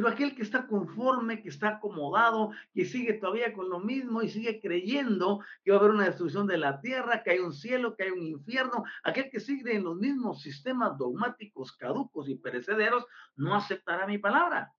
[0.00, 4.30] Pero aquel que está conforme, que está acomodado, que sigue todavía con lo mismo y
[4.30, 7.94] sigue creyendo que va a haber una destrucción de la tierra, que hay un cielo,
[7.94, 13.04] que hay un infierno, aquel que sigue en los mismos sistemas dogmáticos, caducos y perecederos,
[13.36, 14.72] no aceptará mi palabra.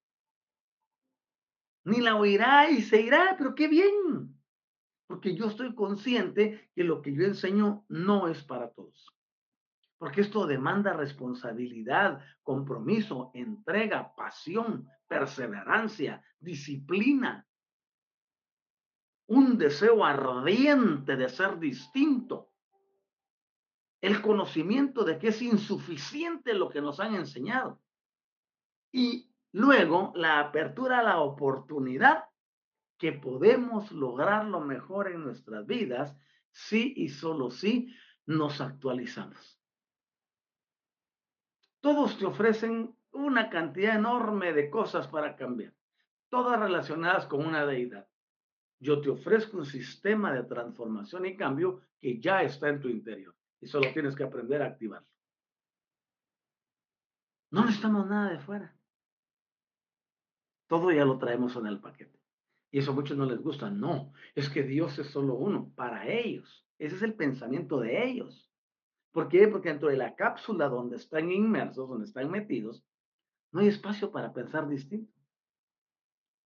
[1.84, 4.36] Ni la oirá y se irá, pero qué bien.
[5.06, 9.14] Porque yo estoy consciente que lo que yo enseño no es para todos
[10.02, 17.48] porque esto demanda responsabilidad, compromiso, entrega, pasión, perseverancia, disciplina,
[19.28, 22.52] un deseo ardiente de ser distinto,
[24.02, 27.80] el conocimiento de que es insuficiente lo que nos han enseñado.
[28.92, 32.24] Y luego la apertura a la oportunidad
[32.98, 36.18] que podemos lograr lo mejor en nuestras vidas
[36.50, 37.94] si y solo si
[38.26, 39.61] nos actualizamos.
[41.82, 45.74] Todos te ofrecen una cantidad enorme de cosas para cambiar,
[46.30, 48.08] todas relacionadas con una deidad.
[48.80, 53.36] Yo te ofrezco un sistema de transformación y cambio que ya está en tu interior
[53.60, 55.08] y solo tienes que aprender a activarlo.
[57.52, 58.76] No necesitamos nada de fuera.
[60.67, 62.17] Todo ya lo traemos en el paquete.
[62.72, 63.70] Y eso a muchos no les gusta.
[63.70, 66.65] No, es que Dios es solo uno para ellos.
[66.80, 68.51] Ese es el pensamiento de ellos.
[69.12, 69.47] ¿Por qué?
[69.47, 72.86] Porque dentro de la cápsula donde están inmersos, donde están metidos,
[73.52, 75.13] no hay espacio para pensar distinto.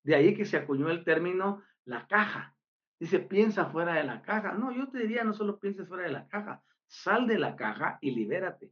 [0.03, 2.55] De ahí que se acuñó el término la caja.
[2.99, 4.53] Dice, piensa fuera de la caja.
[4.53, 7.99] No, yo te diría, no solo pienses fuera de la caja, sal de la caja
[8.01, 8.71] y libérate.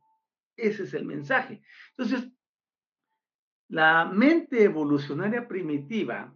[0.55, 1.61] Ese es el mensaje.
[1.89, 2.31] Entonces,
[3.67, 6.33] la mente evolucionaria primitiva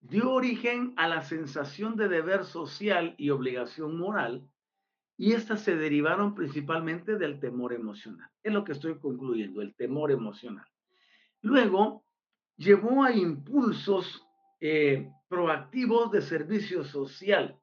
[0.00, 4.49] dio origen a la sensación de deber social y obligación moral,
[5.20, 8.30] y estas se derivaron principalmente del temor emocional.
[8.42, 10.66] Es lo que estoy concluyendo, el temor emocional.
[11.42, 12.06] Luego,
[12.56, 14.26] llevó a impulsos
[14.60, 17.60] eh, proactivos de servicio social.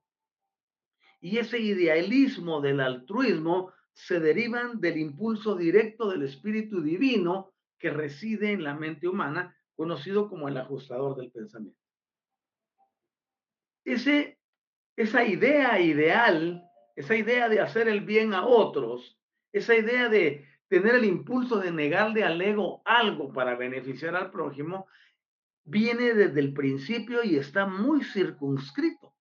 [1.19, 8.51] Y ese idealismo del altruismo se derivan del impulso directo del espíritu divino que reside
[8.51, 11.81] en la mente humana, conocido como el ajustador del pensamiento.
[13.83, 14.37] Ese,
[14.95, 16.66] esa idea ideal,
[16.97, 19.19] esa idea de hacer el bien a otros,
[19.53, 24.87] esa idea de tener el impulso de negarle al ego algo para beneficiar al prójimo,
[25.63, 29.13] viene desde el principio y está muy circunscrito,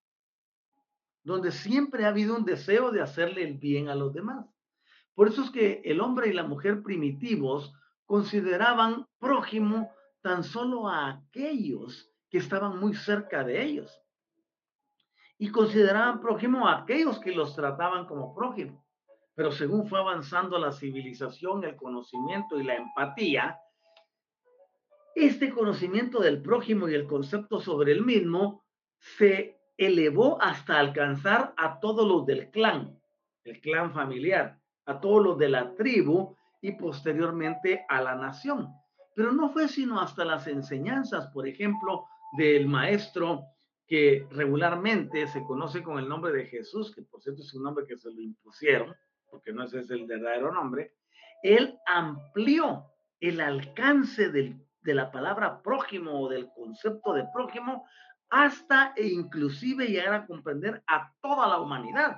[1.22, 4.46] donde siempre ha habido un deseo de hacerle el bien a los demás.
[5.14, 7.74] Por eso es que el hombre y la mujer primitivos
[8.06, 9.90] consideraban prójimo
[10.22, 14.00] tan solo a aquellos que estaban muy cerca de ellos.
[15.38, 18.84] Y consideraban prójimo a aquellos que los trataban como prójimo.
[19.34, 23.58] Pero según fue avanzando la civilización, el conocimiento y la empatía,
[25.14, 28.64] este conocimiento del prójimo y el concepto sobre el mismo
[28.98, 32.98] se elevó hasta alcanzar a todos los del clan,
[33.44, 38.68] el clan familiar, a todos los de la tribu y posteriormente a la nación.
[39.14, 43.44] Pero no fue sino hasta las enseñanzas, por ejemplo, del maestro
[43.86, 47.86] que regularmente se conoce con el nombre de Jesús, que por cierto es un nombre
[47.86, 48.94] que se lo impusieron,
[49.30, 50.94] porque no es el verdadero nombre,
[51.42, 52.86] él amplió
[53.20, 57.86] el alcance del, de la palabra prójimo o del concepto de prójimo
[58.28, 62.16] hasta e inclusive llegar a comprender a toda la humanidad.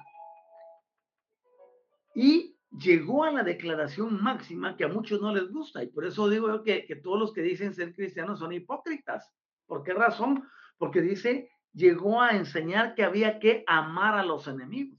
[2.15, 5.83] Y llegó a la declaración máxima que a muchos no les gusta.
[5.83, 9.31] Y por eso digo yo que, que todos los que dicen ser cristianos son hipócritas.
[9.67, 10.49] ¿Por qué razón?
[10.79, 14.99] Porque dice, llegó a enseñar que había que amar a los enemigos.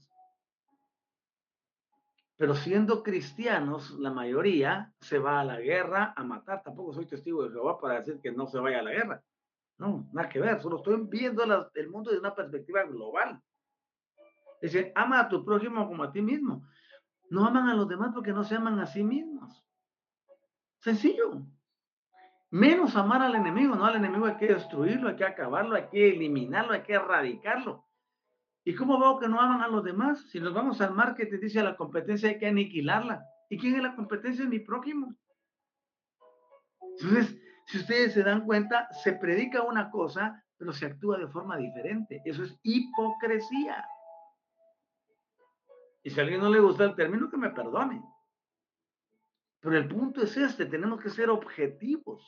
[2.36, 6.62] Pero siendo cristianos, la mayoría se va a la guerra a matar.
[6.62, 9.22] Tampoco soy testigo de Jehová para decir que no se vaya a la guerra.
[9.76, 10.58] No, nada que ver.
[10.60, 13.42] Solo estoy viendo el mundo desde una perspectiva global.
[14.62, 16.66] Dice, ama a tu prójimo como a ti mismo.
[17.28, 19.64] No aman a los demás porque no se aman a sí mismos.
[20.80, 21.46] Sencillo.
[22.50, 26.10] Menos amar al enemigo, no al enemigo hay que destruirlo, hay que acabarlo, hay que
[26.10, 27.86] eliminarlo, hay que erradicarlo.
[28.64, 30.28] ¿Y cómo veo que no aman a los demás?
[30.30, 33.24] Si nos vamos al marketing, dice la competencia hay que aniquilarla.
[33.48, 34.44] ¿Y quién es la competencia?
[34.44, 35.14] Mi prójimo.
[36.98, 41.56] Entonces, si ustedes se dan cuenta, se predica una cosa, pero se actúa de forma
[41.56, 42.20] diferente.
[42.24, 43.84] Eso es hipocresía.
[46.02, 48.02] Y si a alguien no le gusta el término, que me perdone.
[49.60, 52.22] Pero el punto es este, tenemos que ser objetivos.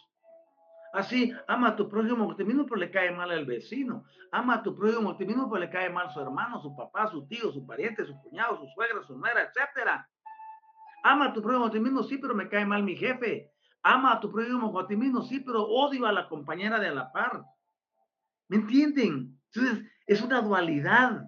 [0.92, 4.04] Así, ama a tu prójimo como mismo, pero le cae mal al vecino.
[4.30, 7.26] Ama a tu prójimo como mismo, pero le cae mal su hermano, su papá, su
[7.26, 10.06] tío, su pariente, su cuñado, su suegra, su nuera, etcétera.
[11.02, 13.50] Ama a tu prójimo como mismo, sí, pero me cae mal mi jefe.
[13.82, 17.10] Ama a tu prójimo a ti mismo, sí, pero odio a la compañera de la
[17.10, 17.42] par.
[18.48, 19.40] ¿Me entienden?
[19.52, 21.22] Entonces, es una dualidad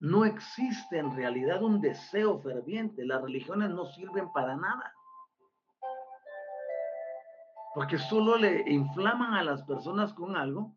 [0.00, 3.04] no existe en realidad un deseo ferviente.
[3.04, 4.94] Las religiones no sirven para nada.
[7.74, 10.74] Porque solo le inflaman a las personas con algo.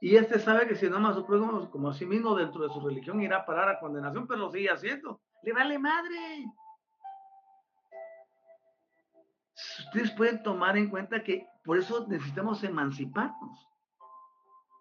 [0.00, 2.72] Y este sabe que si no más su prójimo como a sí mismo dentro de
[2.72, 5.20] su religión irá a parar a condenación, pero lo sigue haciendo.
[5.42, 6.46] Le vale madre.
[9.78, 13.68] Ustedes pueden tomar en cuenta que por eso necesitamos emanciparnos.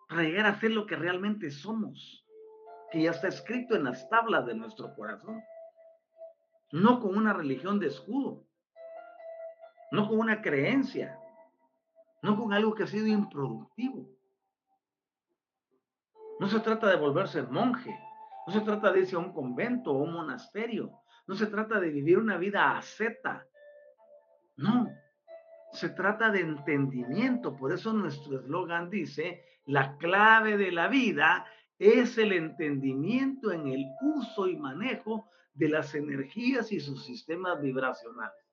[0.07, 2.24] Para llegar a ser lo que realmente somos
[2.91, 5.43] que ya está escrito en las tablas de nuestro corazón.
[6.71, 8.45] No con una religión de escudo,
[9.91, 11.19] no con una creencia,
[12.21, 14.09] no con algo que ha sido improductivo.
[16.39, 17.97] No se trata de volverse monje,
[18.47, 20.91] No se trata de irse a un convento o un monasterio.
[21.27, 23.47] No se trata de vivir una vida asceta.
[24.57, 24.87] No.
[25.71, 27.55] Se trata de entendimiento.
[27.55, 31.45] Por eso nuestro eslogan dice, la clave de la vida
[31.79, 38.45] es el entendimiento en el uso y manejo de las energías y sus sistemas vibracionales.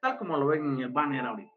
[0.00, 1.52] Tal como lo ven en el banner ahorita.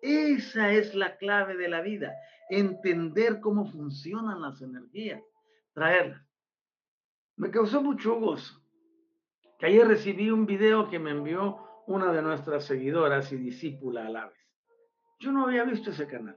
[0.00, 2.12] Esa es la clave de la vida,
[2.50, 5.22] entender cómo funcionan las energías,
[5.72, 6.26] traerlas.
[7.36, 8.60] Me causó mucho gozo
[9.58, 14.10] que ayer recibí un video que me envió una de nuestras seguidoras y discípula a
[14.10, 14.38] la vez.
[15.20, 16.36] Yo no había visto ese canal,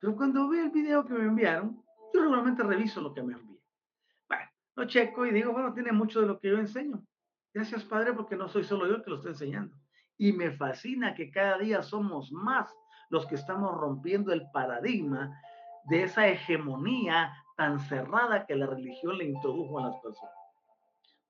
[0.00, 1.80] pero cuando vi el video que me enviaron,
[2.12, 3.62] yo regularmente reviso lo que me envían.
[4.28, 4.44] Bueno,
[4.76, 7.02] lo checo y digo, bueno, tiene mucho de lo que yo enseño.
[7.52, 9.74] Gracias, Padre, porque no soy solo yo que lo estoy enseñando.
[10.16, 12.74] Y me fascina que cada día somos más
[13.10, 15.40] los que estamos rompiendo el paradigma
[15.84, 20.34] de esa hegemonía tan cerrada que la religión le introdujo a las personas.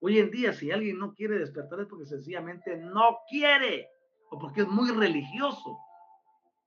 [0.01, 3.89] Hoy en día, si alguien no quiere despertar es porque sencillamente no quiere
[4.31, 5.79] o porque es muy religioso,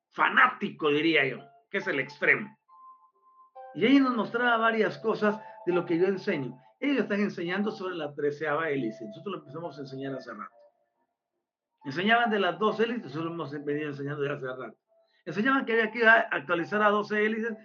[0.09, 1.39] fanático, diría yo,
[1.69, 2.57] que es el extremo.
[3.73, 6.57] Y ahí nos mostraba varias cosas de lo que yo enseño.
[6.79, 9.05] Ellos están enseñando sobre la treceava hélice.
[9.05, 10.55] Nosotros lo empezamos a enseñar hace rato.
[11.85, 14.77] Enseñaban de las dos hélices, nosotros lo hemos venido enseñando ya hace rato.
[15.25, 17.57] Enseñaban que había que actualizar a 12 hélices,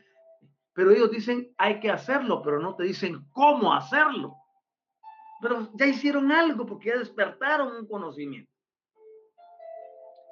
[0.74, 4.34] pero ellos dicen hay que hacerlo, pero no te dicen cómo hacerlo.
[5.40, 8.50] Pero ya hicieron algo porque ya despertaron un conocimiento.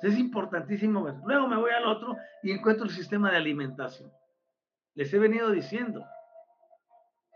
[0.03, 1.15] Es importantísimo ver.
[1.25, 4.13] Luego me voy al otro y encuentro el sistema de alimentación.
[4.95, 6.05] Les he venido diciendo,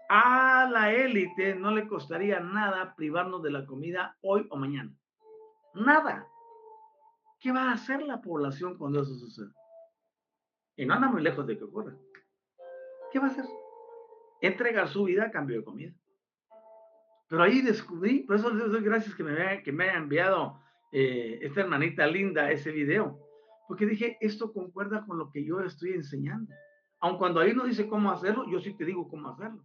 [0.08, 4.94] a la élite no le costaría nada privarnos de la comida hoy o mañana.
[5.74, 6.26] Nada.
[7.40, 9.52] ¿Qué va a hacer la población cuando eso suceda?
[10.76, 11.96] Y no anda muy lejos de que ocurra.
[13.12, 13.44] ¿Qué va a hacer?
[14.40, 15.92] Entregar su vida a cambio de comida.
[17.28, 20.58] Pero ahí descubrí, por eso les doy gracias que me, que me haya enviado
[20.92, 23.20] eh, esta hermanita linda ese video,
[23.66, 26.54] porque dije, esto concuerda con lo que yo estoy enseñando.
[27.00, 29.64] Aun cuando ahí no dice cómo hacerlo, yo sí te digo cómo hacerlo.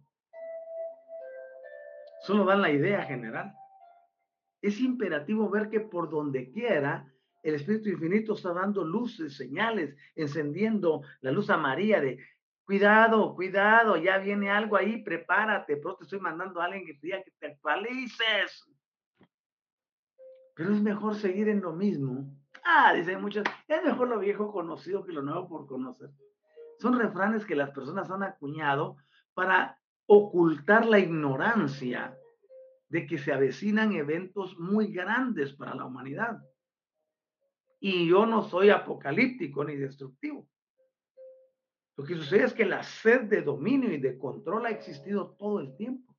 [2.22, 3.54] Solo dan la idea general.
[4.62, 7.12] Es imperativo ver que por donde quiera
[7.42, 12.18] el Espíritu Infinito está dando luces, señales, encendiendo la luz a María de
[12.64, 17.06] Cuidado, cuidado, ya viene algo ahí, prepárate, pero te estoy mandando a alguien que te
[17.08, 18.66] diga que te actualices.
[20.54, 22.34] Pero es mejor seguir en lo mismo.
[22.64, 26.08] Ah, dicen muchos, es mejor lo viejo conocido que lo nuevo por conocer.
[26.84, 28.98] Son refranes que las personas han acuñado
[29.32, 32.14] para ocultar la ignorancia
[32.90, 36.42] de que se avecinan eventos muy grandes para la humanidad.
[37.80, 40.46] Y yo no soy apocalíptico ni destructivo.
[41.96, 45.60] Lo que sucede es que la sed de dominio y de control ha existido todo
[45.60, 46.14] el tiempo.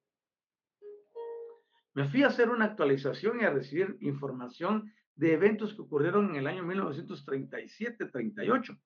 [1.94, 6.38] Me fui a hacer una actualización y a recibir información de eventos que ocurrieron en
[6.38, 8.80] el año 1937-38,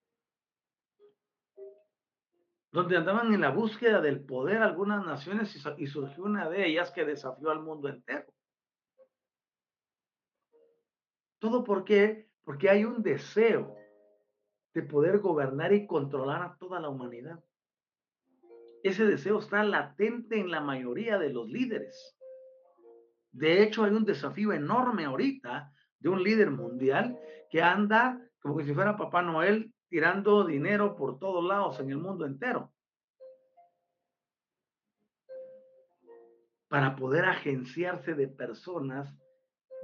[2.72, 7.06] donde andaban en la búsqueda del poder algunas naciones y surgió una de ellas que
[7.06, 8.32] desafió al mundo entero.
[11.40, 12.30] ¿Todo por qué?
[12.44, 13.76] Porque hay un deseo
[14.74, 17.44] de poder gobernar y controlar a toda la humanidad.
[18.84, 22.16] Ese deseo está latente en la mayoría de los líderes.
[23.32, 28.64] De hecho, hay un desafío enorme ahorita de un líder mundial que anda como que
[28.64, 32.72] si fuera Papá Noel tirando dinero por todos lados en el mundo entero.
[36.68, 39.14] Para poder agenciarse de personas,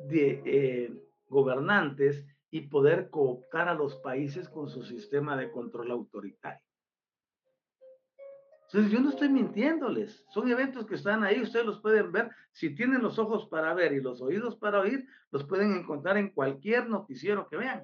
[0.07, 6.61] de eh, gobernantes y poder cooptar a los países con su sistema de control autoritario.
[8.67, 12.75] Entonces, yo no estoy mintiéndoles, son eventos que están ahí, ustedes los pueden ver, si
[12.75, 16.89] tienen los ojos para ver y los oídos para oír, los pueden encontrar en cualquier
[16.89, 17.83] noticiero que vean.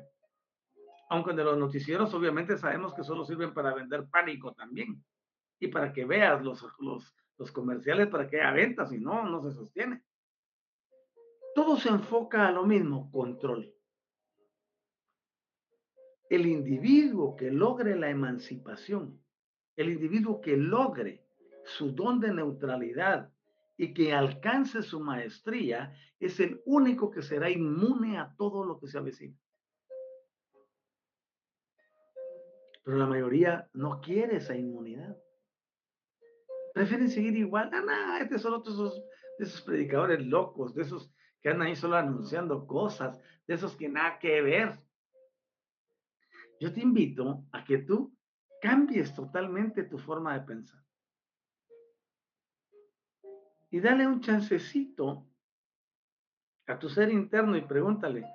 [1.12, 5.03] Aunque de los noticieros obviamente sabemos que solo sirven para vender pánico también
[5.59, 9.51] y para que veas los, los, comerciales para que haya ventas, si no, no se
[9.51, 10.03] sostiene.
[11.53, 13.74] Todo se enfoca a lo mismo, control
[16.30, 19.22] el individuo que logre la emancipación,
[19.76, 21.26] el individuo que logre
[21.66, 23.34] su don de neutralidad
[23.76, 28.88] y que alcance su maestría, es el único que será inmune a todo lo que
[28.88, 29.36] se avecina.
[32.84, 35.18] Pero la mayoría no quiere esa inmunidad.
[36.74, 37.70] Prefieren seguir igual.
[37.74, 39.04] Ah, no, este son otros
[39.38, 43.90] de esos predicadores locos, de esos que andan ahí solo anunciando cosas, de esos que
[43.90, 44.80] nada que ver
[46.60, 48.16] yo te invito a que tú
[48.62, 50.82] cambies totalmente tu forma de pensar.
[53.72, 55.26] y dale un chancecito
[56.68, 58.26] a tu ser interno y pregúntale,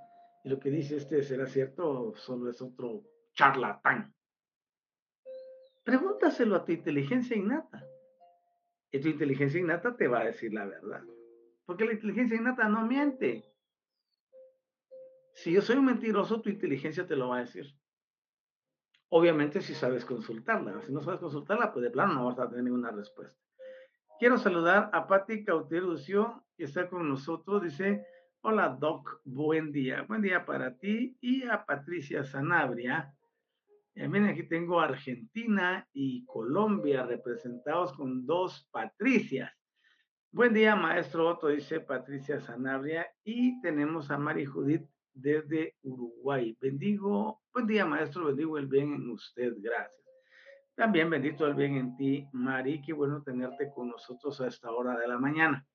[0.43, 4.15] ¿y lo que dice este será cierto o solo es otro charlatán?
[5.87, 7.87] Pregúntaselo a tu inteligencia innata.
[8.91, 11.05] Y tu inteligencia innata te va a decir la verdad.
[11.64, 13.45] Porque la inteligencia innata no miente.
[15.32, 17.72] Si yo soy un mentiroso, tu inteligencia te lo va a decir.
[19.11, 20.82] Obviamente si sabes consultarla.
[20.82, 23.39] Si no sabes consultarla, pues de plano no vas a tener ninguna respuesta.
[24.18, 27.62] Quiero saludar a Patti Cauterucio, que está con nosotros.
[27.62, 28.05] Dice,
[28.41, 30.03] hola Doc, buen día.
[30.03, 33.16] Buen día para ti y a Patricia Sanabria.
[33.99, 39.51] Eh, miren, aquí tengo Argentina y Colombia representados con dos Patricias.
[40.31, 43.07] Buen día, maestro Otto, dice Patricia Sanabria.
[43.25, 46.55] Y tenemos a Mari Judith desde Uruguay.
[46.61, 50.05] Bendigo, buen día, maestro, bendigo el bien en usted, gracias.
[50.75, 54.99] También bendito el bien en ti, Mari, qué bueno tenerte con nosotros a esta hora
[54.99, 55.67] de la mañana.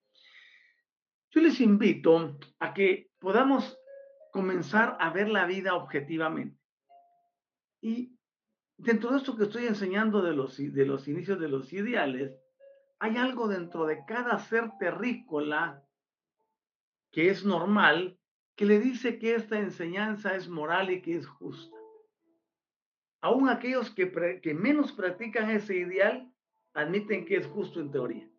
[1.32, 3.80] Yo les invito a que podamos
[4.32, 6.61] comenzar a ver la vida objetivamente.
[7.82, 8.16] Y
[8.78, 12.40] dentro de esto que estoy enseñando de los, de los inicios de los ideales,
[13.00, 15.84] hay algo dentro de cada ser terrícola
[17.12, 18.18] que es normal,
[18.56, 21.76] que le dice que esta enseñanza es moral y que es justa.
[23.22, 26.32] Aún aquellos que, que menos practican ese ideal
[26.74, 28.30] admiten que es justo en teoría.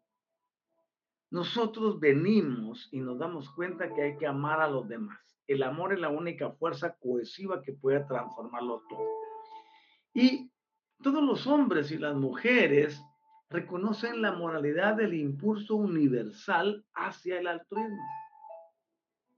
[1.30, 5.18] Nosotros venimos y nos damos cuenta que hay que amar a los demás.
[5.46, 9.21] El amor es la única fuerza cohesiva que puede transformarlo todo.
[10.14, 10.50] Y
[11.02, 13.02] todos los hombres y las mujeres
[13.50, 18.02] reconocen la moralidad del impulso universal hacia el altruismo.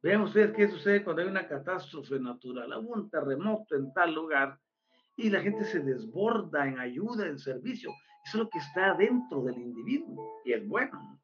[0.03, 4.59] Vean ustedes qué sucede cuando hay una catástrofe natural, hubo un terremoto en tal lugar
[5.16, 7.91] y la gente se desborda en ayuda, en servicio.
[8.25, 11.20] Eso es lo que está dentro del individuo y es bueno.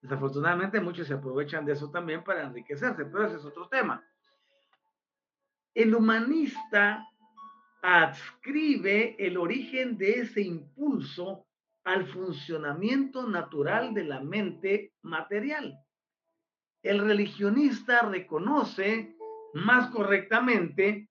[0.00, 4.04] Desafortunadamente muchos se aprovechan de eso también para enriquecerse, pero ese es otro tema.
[5.74, 7.04] El humanista
[7.82, 11.46] adscribe el origen de ese impulso
[11.84, 15.78] al funcionamiento natural de la mente material.
[16.82, 19.16] El religionista reconoce
[19.54, 21.08] más correctamente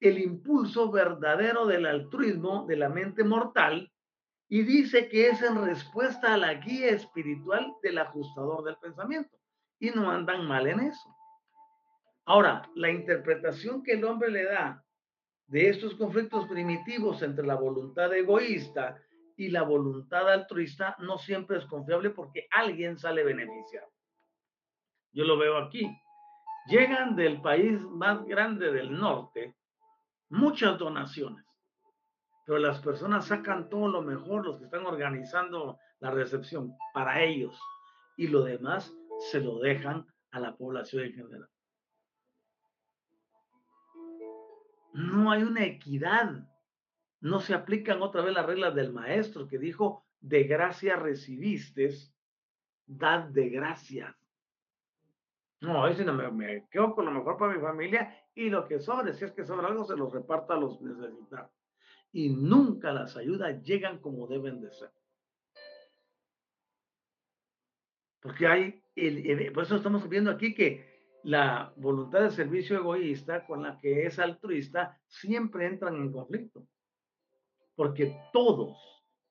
[0.00, 3.90] el impulso verdadero del altruismo de la mente mortal
[4.48, 9.38] y dice que es en respuesta a la guía espiritual del ajustador del pensamiento.
[9.78, 11.16] Y no andan mal en eso.
[12.26, 14.84] Ahora, la interpretación que el hombre le da
[15.50, 18.96] de estos conflictos primitivos entre la voluntad egoísta
[19.36, 23.88] y la voluntad altruista no siempre es confiable porque alguien sale beneficiado.
[25.12, 25.90] Yo lo veo aquí.
[26.68, 29.56] Llegan del país más grande del norte
[30.28, 31.44] muchas donaciones,
[32.46, 37.58] pero las personas sacan todo lo mejor, los que están organizando la recepción, para ellos,
[38.16, 38.94] y lo demás
[39.32, 41.48] se lo dejan a la población en general.
[44.92, 46.46] No hay una equidad
[47.20, 51.90] no se aplican otra vez las reglas del maestro que dijo, de gracia recibiste,
[52.86, 54.14] dad de gracias.
[55.60, 58.80] No, es no me, me, quedo con lo mejor para mi familia y lo que
[58.80, 61.50] sobre, si es que sobra algo, se lo reparta a los necesitados.
[62.12, 64.90] Y nunca las ayudas llegan como deben de ser.
[68.20, 70.89] Porque hay, el, por eso estamos viendo aquí que
[71.24, 76.66] la voluntad de servicio egoísta con la que es altruista siempre entran en conflicto
[77.80, 78.76] porque todos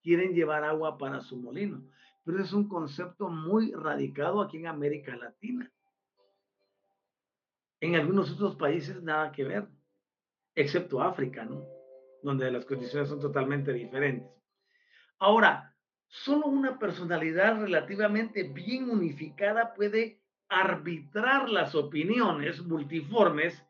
[0.02, 1.84] quieren llevar agua para su molino.
[2.24, 5.72] Pero es un concepto muy radicado aquí en América Latina.
[7.80, 9.68] En algunos otros países nada que ver,
[10.56, 11.64] excepto África, ¿no?
[12.24, 14.28] Donde las condiciones son totalmente diferentes.
[15.20, 15.76] Ahora,
[16.08, 23.64] solo una personalidad relativamente bien unificada puede arbitrar las opiniones multiformes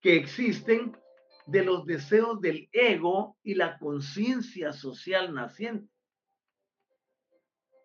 [0.00, 0.96] que existen
[1.46, 5.92] de los deseos del ego y la conciencia social naciente.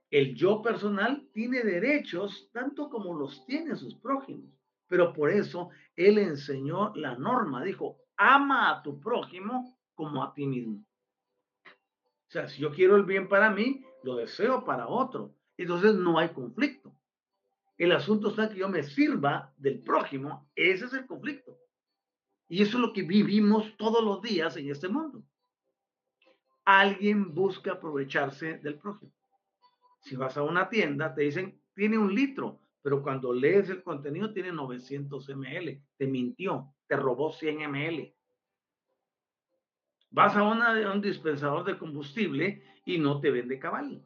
[0.10, 4.52] El yo personal tiene derechos tanto como los tienen sus prójimos,
[4.88, 10.48] pero por eso él enseñó la norma, dijo, ama a tu prójimo como a ti
[10.48, 10.84] mismo.
[11.66, 15.36] O sea, si yo quiero el bien para mí, lo deseo para otro.
[15.58, 16.96] Entonces no hay conflicto.
[17.80, 21.58] El asunto está que yo me sirva del prójimo, ese es el conflicto.
[22.50, 25.24] Y eso es lo que vivimos todos los días en este mundo.
[26.66, 29.14] Alguien busca aprovecharse del prójimo.
[30.02, 34.34] Si vas a una tienda, te dicen, tiene un litro, pero cuando lees el contenido
[34.34, 35.82] tiene 900 ml.
[35.96, 38.14] Te mintió, te robó 100 ml.
[40.10, 44.06] Vas a, a un dispensador de combustible y no te vende cabal.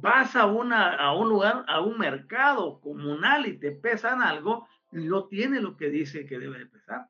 [0.00, 5.26] Vas a, una, a un lugar, a un mercado comunal y te pesan algo, no
[5.26, 7.08] tiene lo que dice que debe de pesar.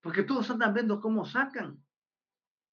[0.00, 1.82] Porque todos andan viendo cómo sacan.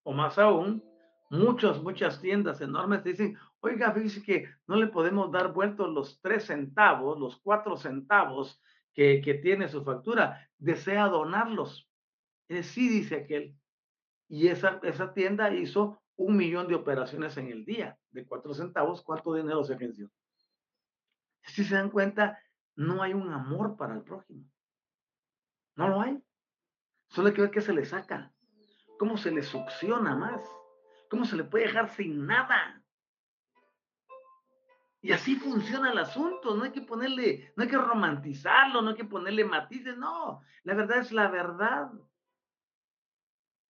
[0.04, 0.84] O más aún,
[1.30, 6.46] muchas, muchas tiendas enormes dicen, oiga, fíjese que no le podemos dar vueltos los tres
[6.46, 8.62] centavos, los cuatro centavos
[8.94, 10.50] que, que tiene su factura.
[10.58, 11.90] Desea donarlos.
[12.48, 13.56] Eh, sí, dice aquel.
[14.30, 19.02] Y esa, esa tienda hizo un millón de operaciones en el día, de cuatro centavos,
[19.04, 20.12] ¿cuánto dinero se venció?
[21.44, 22.40] Si se dan cuenta,
[22.76, 24.44] no hay un amor para el prójimo.
[25.76, 26.22] No lo hay.
[27.10, 28.34] Solo hay que ver qué se le saca,
[29.00, 30.42] cómo se le succiona más,
[31.10, 32.84] cómo se le puede dejar sin nada.
[35.02, 38.96] Y así funciona el asunto, no hay que ponerle, no hay que romantizarlo, no hay
[38.96, 41.92] que ponerle matices, no, la verdad es la verdad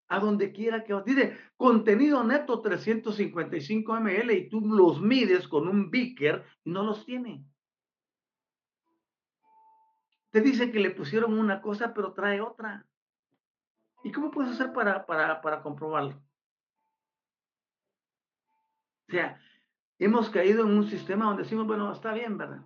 [0.10, 5.90] a donde quiera que dice contenido neto 355 ml y tú los mides con un
[5.92, 7.46] beaker y no los tiene.
[10.32, 12.86] Te dice que le pusieron una cosa pero trae otra.
[14.04, 16.22] ¿Y cómo puedes hacer para, para, para comprobarlo?
[19.08, 19.40] O sea,
[20.00, 22.64] hemos caído en un sistema donde decimos, bueno, está bien, ¿verdad?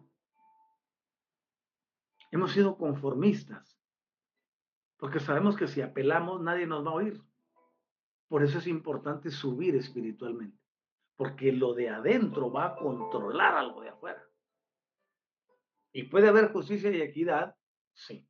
[2.32, 3.78] Hemos sido conformistas,
[4.98, 7.22] porque sabemos que si apelamos nadie nos va a oír.
[8.32, 10.58] Por eso es importante subir espiritualmente,
[11.18, 14.26] porque lo de adentro va a controlar algo de afuera.
[15.92, 17.58] ¿Y puede haber justicia y equidad?
[17.92, 18.26] Sí.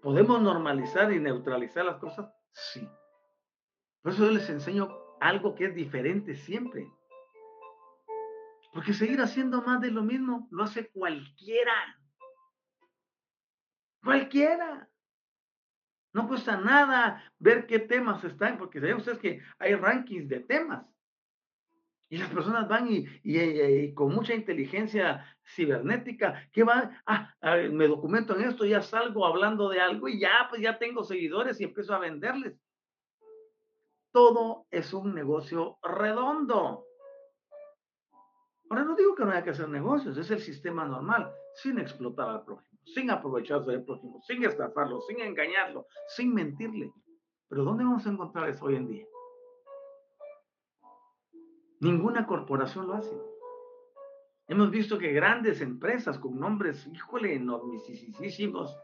[0.00, 2.32] ¿Podemos normalizar y neutralizar las cosas?
[2.52, 2.88] Sí.
[4.00, 4.88] Por eso yo les enseño
[5.20, 6.90] algo que es diferente siempre.
[8.72, 12.00] Porque seguir haciendo más de lo mismo lo hace cualquiera.
[14.02, 14.89] Cualquiera.
[16.12, 20.84] No cuesta nada ver qué temas están, porque saben ustedes que hay rankings de temas.
[22.08, 27.32] Y las personas van y, con mucha inteligencia cibernética, que van, ah,
[27.70, 31.60] me documento en esto, ya salgo hablando de algo y ya, pues ya tengo seguidores
[31.60, 32.58] y empiezo a venderles.
[34.12, 36.84] Todo es un negocio redondo.
[38.68, 42.28] Ahora no digo que no haya que hacer negocios, es el sistema normal, sin explotar
[42.28, 46.92] al prójimo sin aprovecharse del prójimo, sin estafarlo, sin engañarlo, sin mentirle.
[47.48, 49.06] Pero ¿dónde vamos a encontrar eso hoy en día?
[51.80, 53.16] Ninguna corporación lo hace.
[54.46, 58.76] Hemos visto que grandes empresas con nombres, híjole, enormisísimos,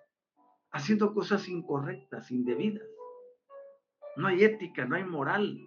[0.71, 2.89] haciendo cosas incorrectas, indebidas.
[4.17, 5.59] No hay ética, no hay moral.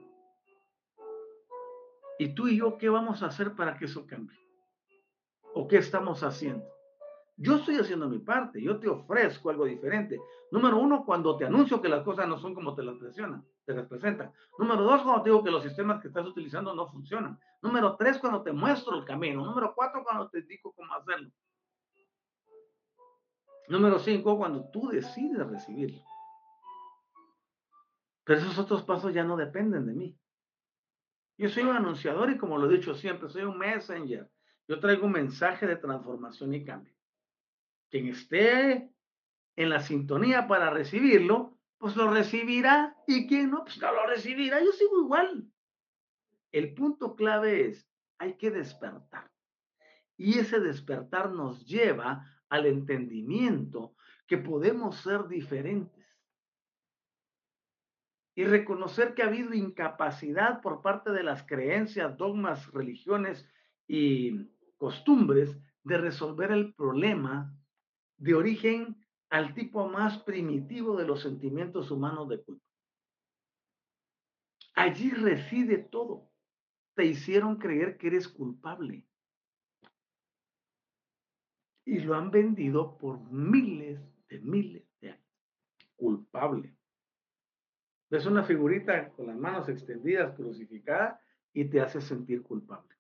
[2.18, 4.38] ¿Y tú y yo qué vamos a hacer para que eso cambie?
[5.54, 6.66] ¿O qué estamos haciendo?
[7.42, 10.20] Yo estoy haciendo mi parte, yo te ofrezco algo diferente.
[10.52, 13.46] Número uno, cuando te anuncio que las cosas no son como te las presionan,
[13.88, 14.34] presentan.
[14.58, 17.40] Número dos, cuando te digo que los sistemas que estás utilizando no funcionan.
[17.62, 19.46] Número tres, cuando te muestro el camino.
[19.46, 21.32] Número cuatro, cuando te digo cómo hacerlo.
[23.70, 26.02] Número cinco, cuando tú decides recibirlo.
[28.26, 30.20] Pero esos otros pasos ya no dependen de mí.
[31.38, 34.30] Yo soy un anunciador y como lo he dicho siempre, soy un messenger.
[34.68, 36.99] Yo traigo un mensaje de transformación y cambio.
[37.90, 38.92] Quien esté
[39.56, 42.96] en la sintonía para recibirlo, pues lo recibirá.
[43.08, 44.64] Y quien no, pues no lo recibirá.
[44.64, 45.52] Yo sigo igual.
[46.52, 49.32] El punto clave es, hay que despertar.
[50.18, 53.96] Y ese despertar nos lleva al entendimiento
[54.28, 56.06] que podemos ser diferentes.
[58.36, 63.46] Y reconocer que ha habido incapacidad por parte de las creencias, dogmas, religiones
[63.88, 67.59] y costumbres de resolver el problema
[68.20, 68.98] de origen
[69.30, 72.66] al tipo más primitivo de los sentimientos humanos de culpa.
[74.76, 76.32] Allí reside todo.
[76.96, 79.06] Te hicieron creer que eres culpable.
[81.86, 85.26] Y lo han vendido por miles de miles de años.
[85.96, 86.76] Culpable.
[88.10, 91.22] Ves una figurita con las manos extendidas, crucificada,
[91.54, 92.99] y te hace sentir culpable.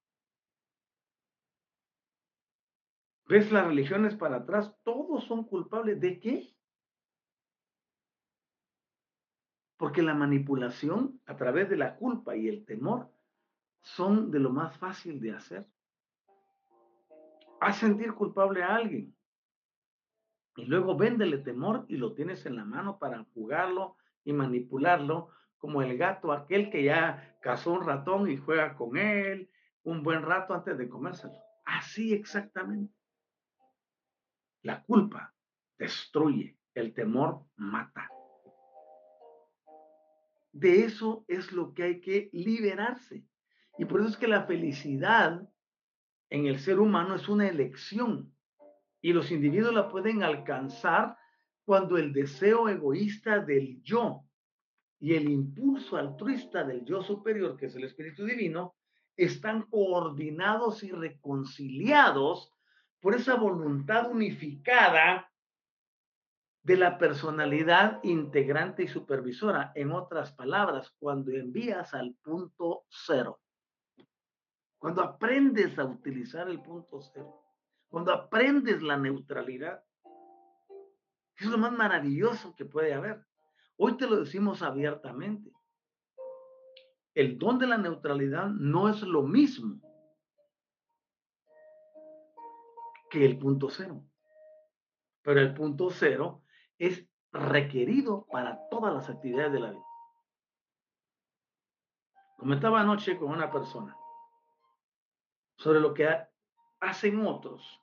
[3.29, 6.01] Ves las religiones para atrás, todos son culpables.
[6.01, 6.51] ¿De qué?
[9.77, 13.07] Porque la manipulación a través de la culpa y el temor
[13.81, 15.67] son de lo más fácil de hacer.
[17.61, 19.15] Haz sentir culpable a alguien
[20.55, 25.81] y luego véndele temor y lo tienes en la mano para jugarlo y manipularlo, como
[25.83, 29.51] el gato aquel que ya cazó un ratón y juega con él
[29.83, 31.33] un buen rato antes de comérselo.
[31.63, 32.98] Así exactamente.
[34.63, 35.33] La culpa
[35.77, 38.09] destruye, el temor mata.
[40.51, 43.25] De eso es lo que hay que liberarse.
[43.77, 45.47] Y por eso es que la felicidad
[46.29, 48.33] en el ser humano es una elección
[49.01, 51.17] y los individuos la pueden alcanzar
[51.63, 54.25] cuando el deseo egoísta del yo
[54.99, 58.75] y el impulso altruista del yo superior, que es el Espíritu Divino,
[59.15, 62.53] están coordinados y reconciliados
[63.01, 65.31] por esa voluntad unificada
[66.63, 69.71] de la personalidad integrante y supervisora.
[69.75, 73.39] En otras palabras, cuando envías al punto cero,
[74.77, 77.43] cuando aprendes a utilizar el punto cero,
[77.87, 79.83] cuando aprendes la neutralidad,
[81.37, 83.25] es lo más maravilloso que puede haber.
[83.77, 85.51] Hoy te lo decimos abiertamente.
[87.15, 89.88] El don de la neutralidad no es lo mismo
[93.09, 94.03] que el punto cero.
[95.21, 96.43] Pero el punto cero
[96.77, 99.83] es requerido para todas las actividades de la vida.
[102.37, 103.95] Comentaba anoche con una persona
[105.57, 106.07] sobre lo que
[106.79, 107.81] hacen otros.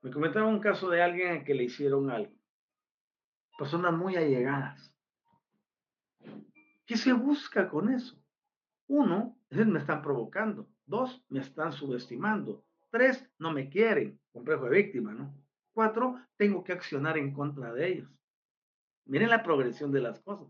[0.00, 2.34] Me comentaba un caso de alguien a que le hicieron algo.
[3.58, 4.94] Personas muy allegadas.
[6.86, 8.16] ¿Qué se busca con eso?
[8.86, 10.68] Uno, me están provocando.
[10.86, 12.64] Dos, me están subestimando.
[12.94, 14.20] Tres, no me quieren.
[14.32, 15.34] Complejo de víctima, ¿no?
[15.72, 18.08] Cuatro, tengo que accionar en contra de ellos.
[19.06, 20.46] Miren la progresión de las cosas.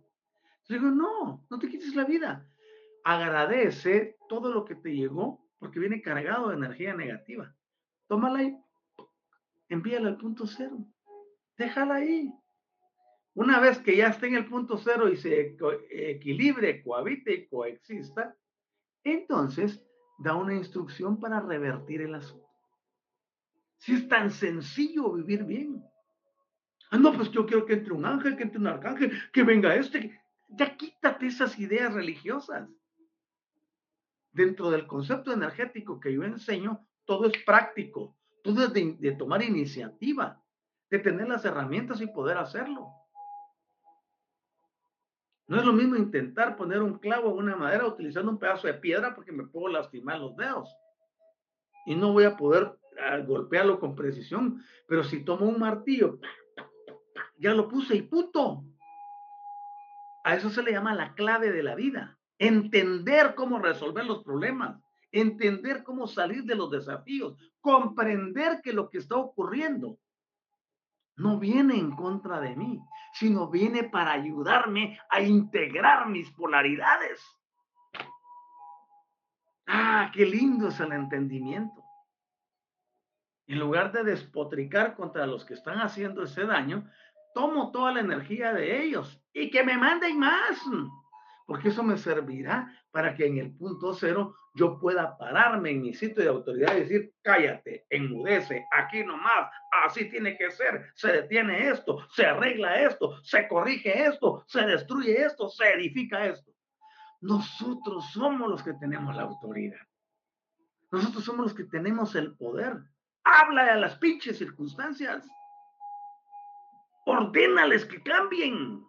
[0.68, 2.47] Yo digo, no, no te quites la vida.
[3.03, 7.57] Agradece todo lo que te llegó porque viene cargado de energía negativa.
[8.09, 8.59] Tómala y
[9.70, 10.84] envíala al punto cero.
[11.57, 12.30] Déjala ahí.
[13.32, 15.57] Una vez que ya esté en el punto cero y se
[15.90, 18.36] equilibre, cohabite y coexista,
[19.03, 19.82] entonces
[20.18, 22.48] da una instrucción para revertir el asunto.
[23.78, 25.84] Si es tan sencillo vivir bien.
[26.90, 29.74] Ah, no, pues yo quiero que entre un ángel, que entre un arcángel, que venga
[29.74, 30.20] este.
[30.48, 32.68] Ya quítate esas ideas religiosas
[34.34, 40.42] dentro del concepto energético que yo enseño, todo es práctico, todo es de, tomar iniciativa,
[40.90, 42.88] de tener las herramientas y poder hacerlo.
[45.47, 48.74] No es lo mismo intentar poner un clavo en una madera utilizando un pedazo de
[48.74, 50.74] piedra porque me puedo lastimar los dedos
[51.86, 54.62] y no voy a poder ah, golpearlo con precisión.
[54.88, 56.18] Pero si tomo un martillo,
[57.36, 58.64] ya lo puse y puto.
[60.24, 64.80] A eso se le llama la clave de la vida entender cómo resolver los problemas,
[65.12, 69.99] entender cómo salir de los desafíos, comprender que lo que está ocurriendo
[71.16, 72.80] no viene en contra de mí,
[73.12, 77.22] sino viene para ayudarme a integrar mis polaridades.
[79.66, 81.82] Ah, qué lindo es el entendimiento.
[83.46, 86.90] En lugar de despotricar contra los que están haciendo ese daño,
[87.34, 90.60] tomo toda la energía de ellos y que me manden más
[91.46, 95.92] porque eso me servirá para que en el punto cero yo pueda pararme en mi
[95.92, 99.51] sitio de autoridad y decir, cállate, enmudece, aquí nomás,
[99.84, 105.24] así tiene que ser, se detiene esto, se arregla esto, se corrige esto, se destruye
[105.24, 106.53] esto, se edifica esto.
[107.20, 109.80] Nosotros somos los que tenemos la autoridad.
[110.92, 112.76] Nosotros somos los que tenemos el poder.
[113.24, 115.26] Habla a las pinches circunstancias.
[117.07, 118.84] Ordénales que cambien.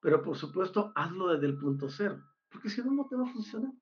[0.00, 3.32] Pero por supuesto, hazlo desde el punto cero, porque si no, no te va a
[3.32, 3.72] funcionar.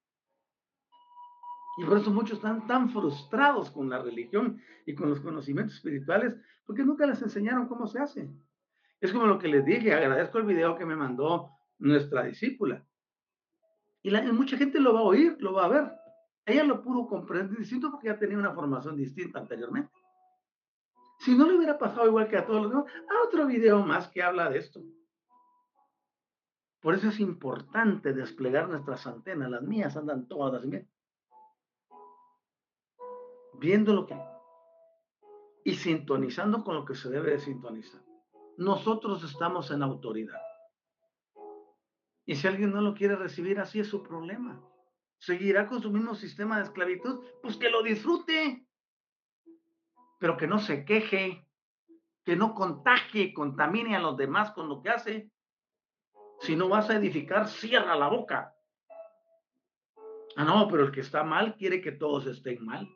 [1.79, 6.35] Y por eso muchos están tan frustrados con la religión y con los conocimientos espirituales,
[6.65, 8.31] porque nunca les enseñaron cómo se hace.
[9.01, 12.87] Es como lo que les dije, agradezco el video que me mandó nuestra discípula.
[14.03, 15.93] Y, mucha gente lo va a oír, lo va a ver.
[16.47, 19.93] Ella lo pudo comprender distinto porque ya tenía una formación distinta anteriormente.
[21.19, 24.09] Si no le hubiera pasado igual que a todos los demás, a otro video más
[24.09, 24.81] que habla de esto.
[26.87, 29.51] Por eso es importante desplegar nuestras antenas.
[29.51, 30.89] Las mías andan todas bien.
[33.55, 34.17] Viendo lo que
[35.65, 38.01] y sintonizando con lo que se debe de sintonizar.
[38.57, 40.41] Nosotros estamos en autoridad.
[42.25, 44.63] Y si alguien no lo quiere recibir, así es su problema.
[45.19, 48.65] Seguirá con su mismo sistema de esclavitud, pues que lo disfrute,
[50.21, 51.49] pero que no se queje,
[52.25, 55.33] que no contagie, contamine a los demás con lo que hace.
[56.41, 58.55] Si no vas a edificar, cierra la boca.
[60.37, 62.89] Ah, no, pero el que está mal quiere que todos estén mal.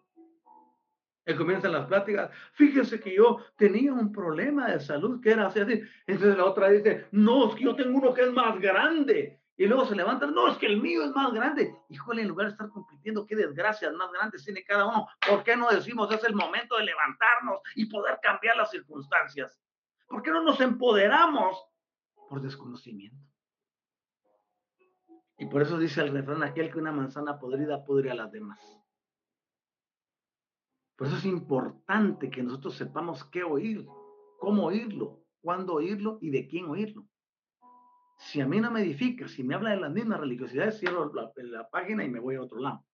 [1.26, 2.30] Y comienzan las pláticas.
[2.52, 5.60] Fíjese que yo tenía un problema de salud que era así.
[6.06, 9.40] Entonces la otra dice, no, es que yo tengo uno que es más grande.
[9.56, 11.74] Y luego se levantan, no, es que el mío es más grande.
[11.90, 15.06] Híjole, en lugar de estar compitiendo, qué desgracias más grandes tiene cada uno.
[15.28, 19.60] ¿Por qué no decimos es el momento de levantarnos y poder cambiar las circunstancias?
[20.08, 21.62] ¿Por qué no nos empoderamos
[22.28, 23.29] por desconocimiento?
[25.40, 28.60] Y por eso dice el refrán aquel que una manzana podrida pudre a las demás.
[30.96, 33.86] Por eso es importante que nosotros sepamos qué oír,
[34.38, 37.06] cómo oírlo, cuándo oírlo y de quién oírlo.
[38.18, 41.32] Si a mí no me edifica, si me habla de las mismas religiosidades, cierro la,
[41.34, 42.84] la página y me voy a otro lado.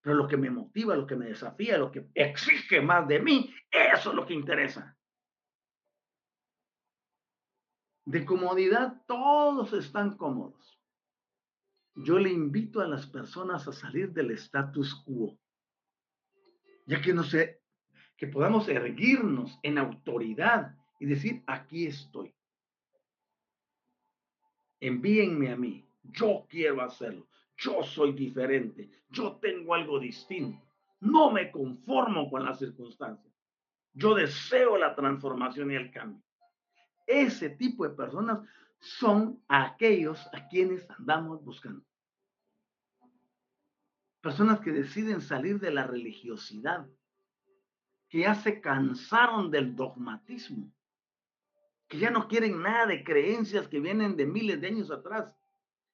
[0.00, 3.54] Pero lo que me motiva, lo que me desafía, lo que exige más de mí,
[3.70, 4.96] eso es lo que interesa.
[8.06, 10.79] De comodidad, todos están cómodos.
[11.94, 15.38] Yo le invito a las personas a salir del status quo,
[16.86, 17.60] ya que no sé,
[18.16, 22.34] que podamos erguirnos en autoridad y decir, aquí estoy.
[24.78, 30.62] Envíenme a mí, yo quiero hacerlo, yo soy diferente, yo tengo algo distinto,
[31.00, 33.34] no me conformo con las circunstancias,
[33.92, 36.22] yo deseo la transformación y el cambio.
[37.06, 38.40] Ese tipo de personas
[38.80, 41.84] son aquellos a quienes andamos buscando.
[44.20, 46.86] Personas que deciden salir de la religiosidad,
[48.08, 50.72] que ya se cansaron del dogmatismo,
[51.88, 55.34] que ya no quieren nada de creencias que vienen de miles de años atrás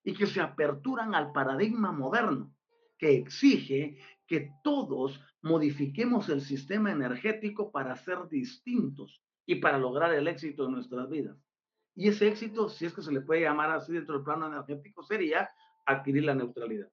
[0.03, 2.55] y que se aperturan al paradigma moderno,
[2.99, 10.26] que exige que todos modifiquemos el sistema energético para ser distintos y para lograr el
[10.26, 11.37] éxito de nuestras vidas.
[11.97, 15.03] Y ese éxito, si es que se le puede llamar así dentro del plano energético,
[15.03, 15.51] sería
[15.84, 16.88] adquirir la neutralidad.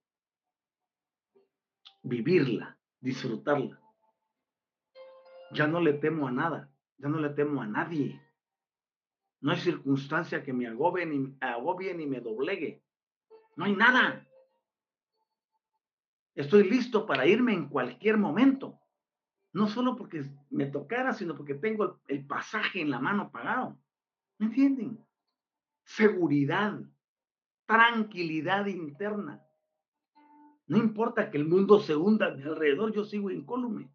[2.02, 3.80] Vivirla, disfrutarla.
[5.52, 8.20] Ya no le temo a nada, ya no le temo a nadie.
[9.42, 12.82] No hay circunstancia que me agobie ni, agobie ni me doblegue.
[13.56, 14.26] No hay nada.
[16.34, 18.80] Estoy listo para irme en cualquier momento
[19.54, 23.78] no solo porque me tocara, sino porque tengo el, pasaje en la mano pagado.
[24.38, 25.06] ¿Me entienden?
[25.84, 26.80] Seguridad,
[27.66, 29.44] tranquilidad interna.
[30.68, 33.92] No importa que el mundo se hunda de alrededor, yo sigo incólume.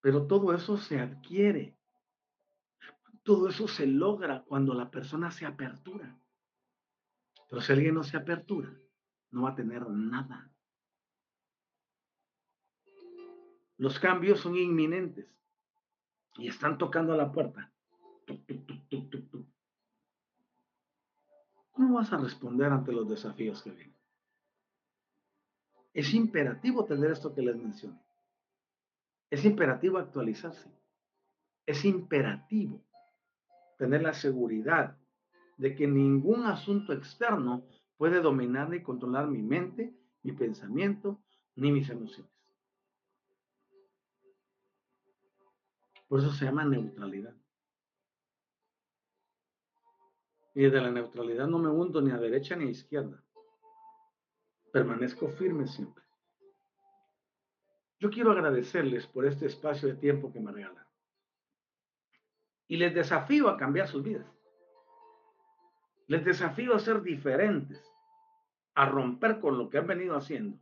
[0.00, 1.76] Pero todo eso se adquiere.
[3.22, 6.18] Todo eso se logra cuando la persona se apertura.
[7.48, 8.76] Pero si alguien no se apertura,
[9.30, 10.50] no va a tener nada.
[13.76, 15.26] Los cambios son inminentes
[16.36, 17.73] y están tocando a la puerta.
[21.72, 23.96] ¿Cómo vas a responder ante los desafíos que vienen?
[25.92, 27.98] Es imperativo tener esto que les mencioné.
[29.30, 30.70] Es imperativo actualizarse.
[31.66, 32.80] Es imperativo
[33.78, 34.96] tener la seguridad
[35.56, 37.64] de que ningún asunto externo
[37.96, 41.20] puede dominar ni controlar mi mente, mi pensamiento,
[41.56, 42.32] ni mis emociones.
[46.08, 47.34] Por eso se llama neutralidad.
[50.54, 53.22] Y de la neutralidad no me hundo ni a derecha ni a izquierda.
[54.72, 56.04] Permanezco firme siempre.
[57.98, 60.86] Yo quiero agradecerles por este espacio de tiempo que me regalan.
[62.68, 64.26] Y les desafío a cambiar sus vidas.
[66.06, 67.82] Les desafío a ser diferentes,
[68.74, 70.58] a romper con lo que han venido haciendo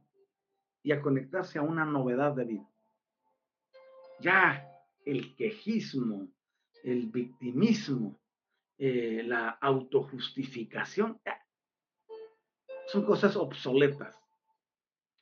[0.82, 2.68] y a conectarse a una novedad de vida.
[4.20, 4.68] Ya
[5.05, 6.28] el quejismo,
[6.84, 8.21] el victimismo,
[8.78, 11.20] eh, la autojustificación,
[12.86, 14.18] son cosas obsoletas.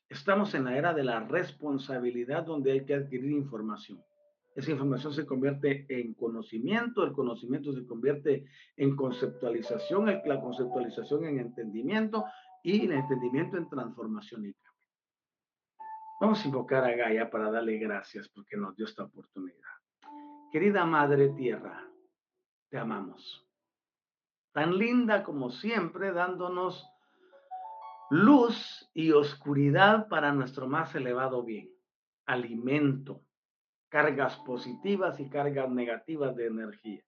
[0.08, 4.02] Estamos en la era de la responsabilidad donde hay que adquirir información.
[4.56, 8.44] Esa información se convierte en conocimiento, el conocimiento se convierte
[8.76, 12.24] en conceptualización, la conceptualización en entendimiento
[12.62, 14.88] y el entendimiento en transformación y cambio.
[16.20, 19.70] Vamos a invocar a Gaia para darle gracias porque nos dio esta oportunidad.
[20.50, 21.89] Querida Madre Tierra,
[22.70, 23.46] te amamos.
[24.52, 26.88] Tan linda como siempre, dándonos
[28.10, 31.70] luz y oscuridad para nuestro más elevado bien.
[32.26, 33.22] Alimento,
[33.88, 37.02] cargas positivas y cargas negativas de energía.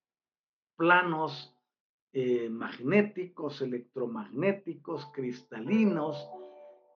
[0.77, 1.57] Planos
[2.13, 6.29] eh, magnéticos, electromagnéticos, cristalinos,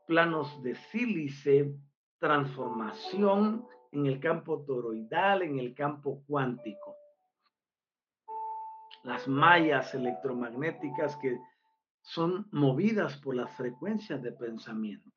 [0.06, 1.74] planos de sílice,
[2.18, 6.96] transformación en el campo toroidal, en el campo cuántico.
[9.06, 11.38] Las mallas electromagnéticas que
[12.02, 15.12] son movidas por las frecuencias de pensamiento.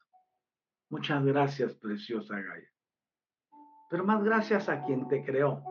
[0.92, 2.72] Muchas gracias, preciosa Gaia.
[3.90, 5.64] Pero más gracias a quien te creó,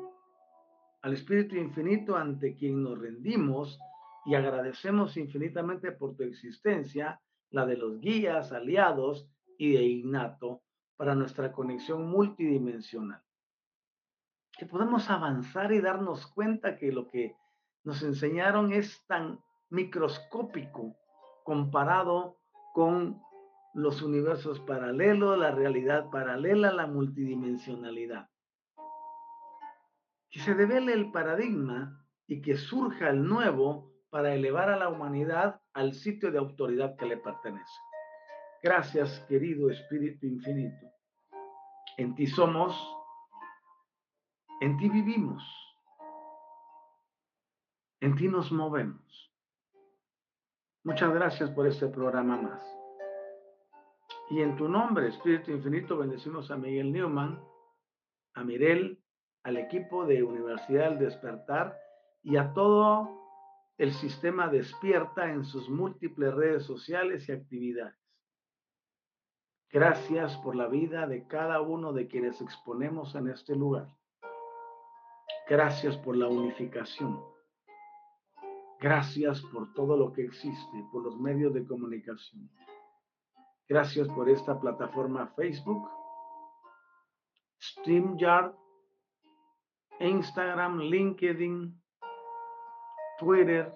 [1.00, 3.78] al Espíritu Infinito ante quien nos rendimos
[4.26, 10.64] y agradecemos infinitamente por tu existencia, la de los guías, aliados y de innato
[10.96, 13.22] para nuestra conexión multidimensional.
[14.58, 17.36] Que podamos avanzar y darnos cuenta que lo que
[17.88, 20.94] nos enseñaron es tan microscópico
[21.42, 22.36] comparado
[22.74, 23.18] con
[23.72, 28.28] los universos paralelos, la realidad paralela, la multidimensionalidad.
[30.30, 35.62] Que se devele el paradigma y que surja el nuevo para elevar a la humanidad
[35.72, 37.80] al sitio de autoridad que le pertenece.
[38.62, 40.86] Gracias, querido Espíritu Infinito.
[41.96, 42.76] En ti somos,
[44.60, 45.42] en ti vivimos,
[48.00, 49.32] en ti nos movemos.
[50.84, 52.78] Muchas gracias por este programa más.
[54.30, 57.42] Y en tu nombre, Espíritu Infinito, bendecimos a Miguel Newman,
[58.34, 59.02] a Mirel,
[59.42, 61.78] al equipo de Universidad del Despertar
[62.22, 63.18] y a todo
[63.78, 67.96] el sistema despierta en sus múltiples redes sociales y actividades.
[69.70, 73.88] Gracias por la vida de cada uno de quienes exponemos en este lugar.
[75.48, 77.37] Gracias por la unificación.
[78.80, 82.48] Gracias por todo lo que existe, por los medios de comunicación.
[83.68, 85.90] Gracias por esta plataforma Facebook,
[87.60, 88.54] StreamYard,
[90.00, 91.82] Instagram, LinkedIn,
[93.18, 93.74] Twitter,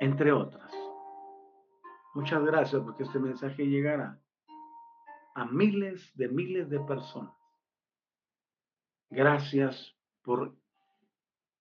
[0.00, 0.72] entre otras.
[2.14, 4.20] Muchas gracias porque este mensaje llegará
[5.36, 7.32] a miles de miles de personas.
[9.08, 10.56] Gracias por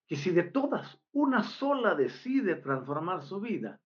[0.07, 3.81] que si de todas una sola decide transformar su vida,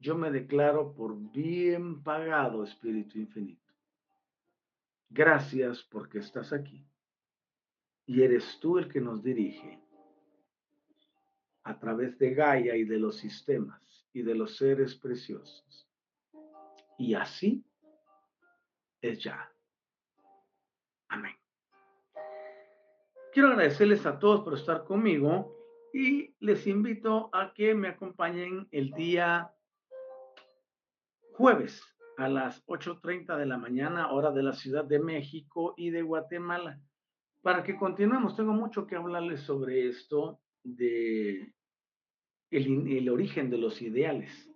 [0.00, 3.72] yo me declaro por bien pagado, Espíritu Infinito.
[5.08, 6.84] Gracias porque estás aquí
[8.06, 9.80] y eres tú el que nos dirige
[11.62, 15.88] a través de Gaia y de los sistemas y de los seres preciosos.
[16.98, 17.64] Y así
[19.00, 19.52] es ya.
[21.08, 21.36] Amén.
[23.32, 25.51] Quiero agradecerles a todos por estar conmigo
[25.92, 29.52] y les invito a que me acompañen el día
[31.34, 31.82] jueves
[32.16, 36.80] a las 8.30 de la mañana, hora de la Ciudad de México y de Guatemala.
[37.42, 41.52] Para que continuemos, tengo mucho que hablarles sobre esto de
[42.50, 44.48] el, origen de los ideales.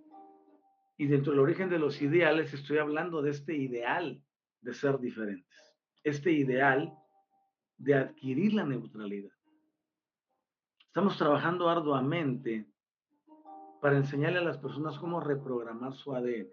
[0.98, 4.22] Y dentro del origen de los ideales estoy hablando de este ideal
[4.60, 6.94] de ser diferentes, este ideal
[7.76, 9.35] de adquirir la neutralidad.
[10.96, 12.64] Estamos trabajando arduamente
[13.82, 16.48] para enseñarle a las personas cómo reprogramar su ADN.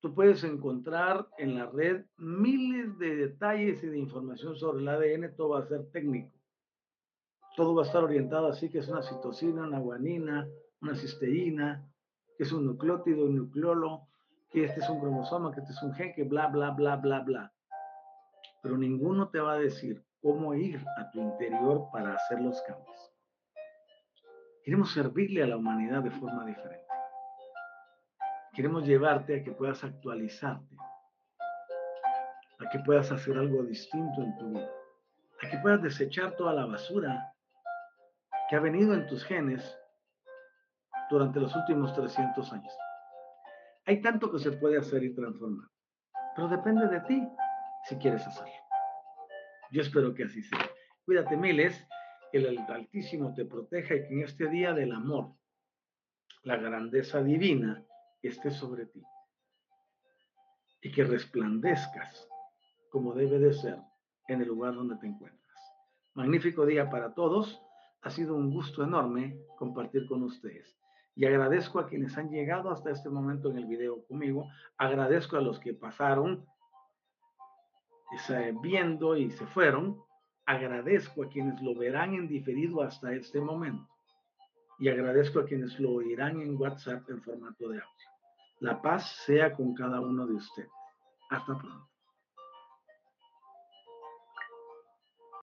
[0.00, 5.34] Tú puedes encontrar en la red miles de detalles y de información sobre el ADN,
[5.36, 6.36] todo va a ser técnico
[7.56, 10.46] todo va a estar orientado así, que es una citosina, una guanina,
[10.82, 11.88] una cisteína,
[12.36, 14.06] que es un nucleótido, un nucleolo,
[14.50, 17.20] que este es un cromosoma, que este es un gen, que bla, bla, bla, bla,
[17.20, 17.54] bla.
[18.62, 22.93] Pero ninguno te va a decir cómo ir a tu interior para hacer los cambios.
[24.64, 26.86] Queremos servirle a la humanidad de forma diferente.
[28.54, 30.76] Queremos llevarte a que puedas actualizarte,
[32.58, 34.70] a que puedas hacer algo distinto en tu vida,
[35.42, 37.34] a que puedas desechar toda la basura
[38.48, 39.78] que ha venido en tus genes
[41.10, 42.72] durante los últimos 300 años.
[43.84, 45.68] Hay tanto que se puede hacer y transformar,
[46.34, 47.28] pero depende de ti
[47.86, 48.54] si quieres hacerlo.
[49.72, 50.70] Yo espero que así sea.
[51.04, 51.86] Cuídate miles,
[52.34, 55.36] que el Altísimo te proteja y que en este día del amor,
[56.42, 57.86] la grandeza divina
[58.22, 59.04] esté sobre ti.
[60.82, 62.28] Y que resplandezcas
[62.90, 63.78] como debe de ser
[64.26, 65.60] en el lugar donde te encuentras.
[66.14, 67.62] Magnífico día para todos.
[68.02, 70.76] Ha sido un gusto enorme compartir con ustedes.
[71.14, 74.48] Y agradezco a quienes han llegado hasta este momento en el video conmigo.
[74.76, 76.44] Agradezco a los que pasaron
[78.60, 80.03] viendo y se fueron.
[80.46, 83.88] Agradezco a quienes lo verán en diferido hasta este momento.
[84.78, 88.10] Y agradezco a quienes lo oirán en WhatsApp en formato de audio.
[88.60, 90.70] La paz sea con cada uno de ustedes.
[91.30, 91.93] Hasta pronto.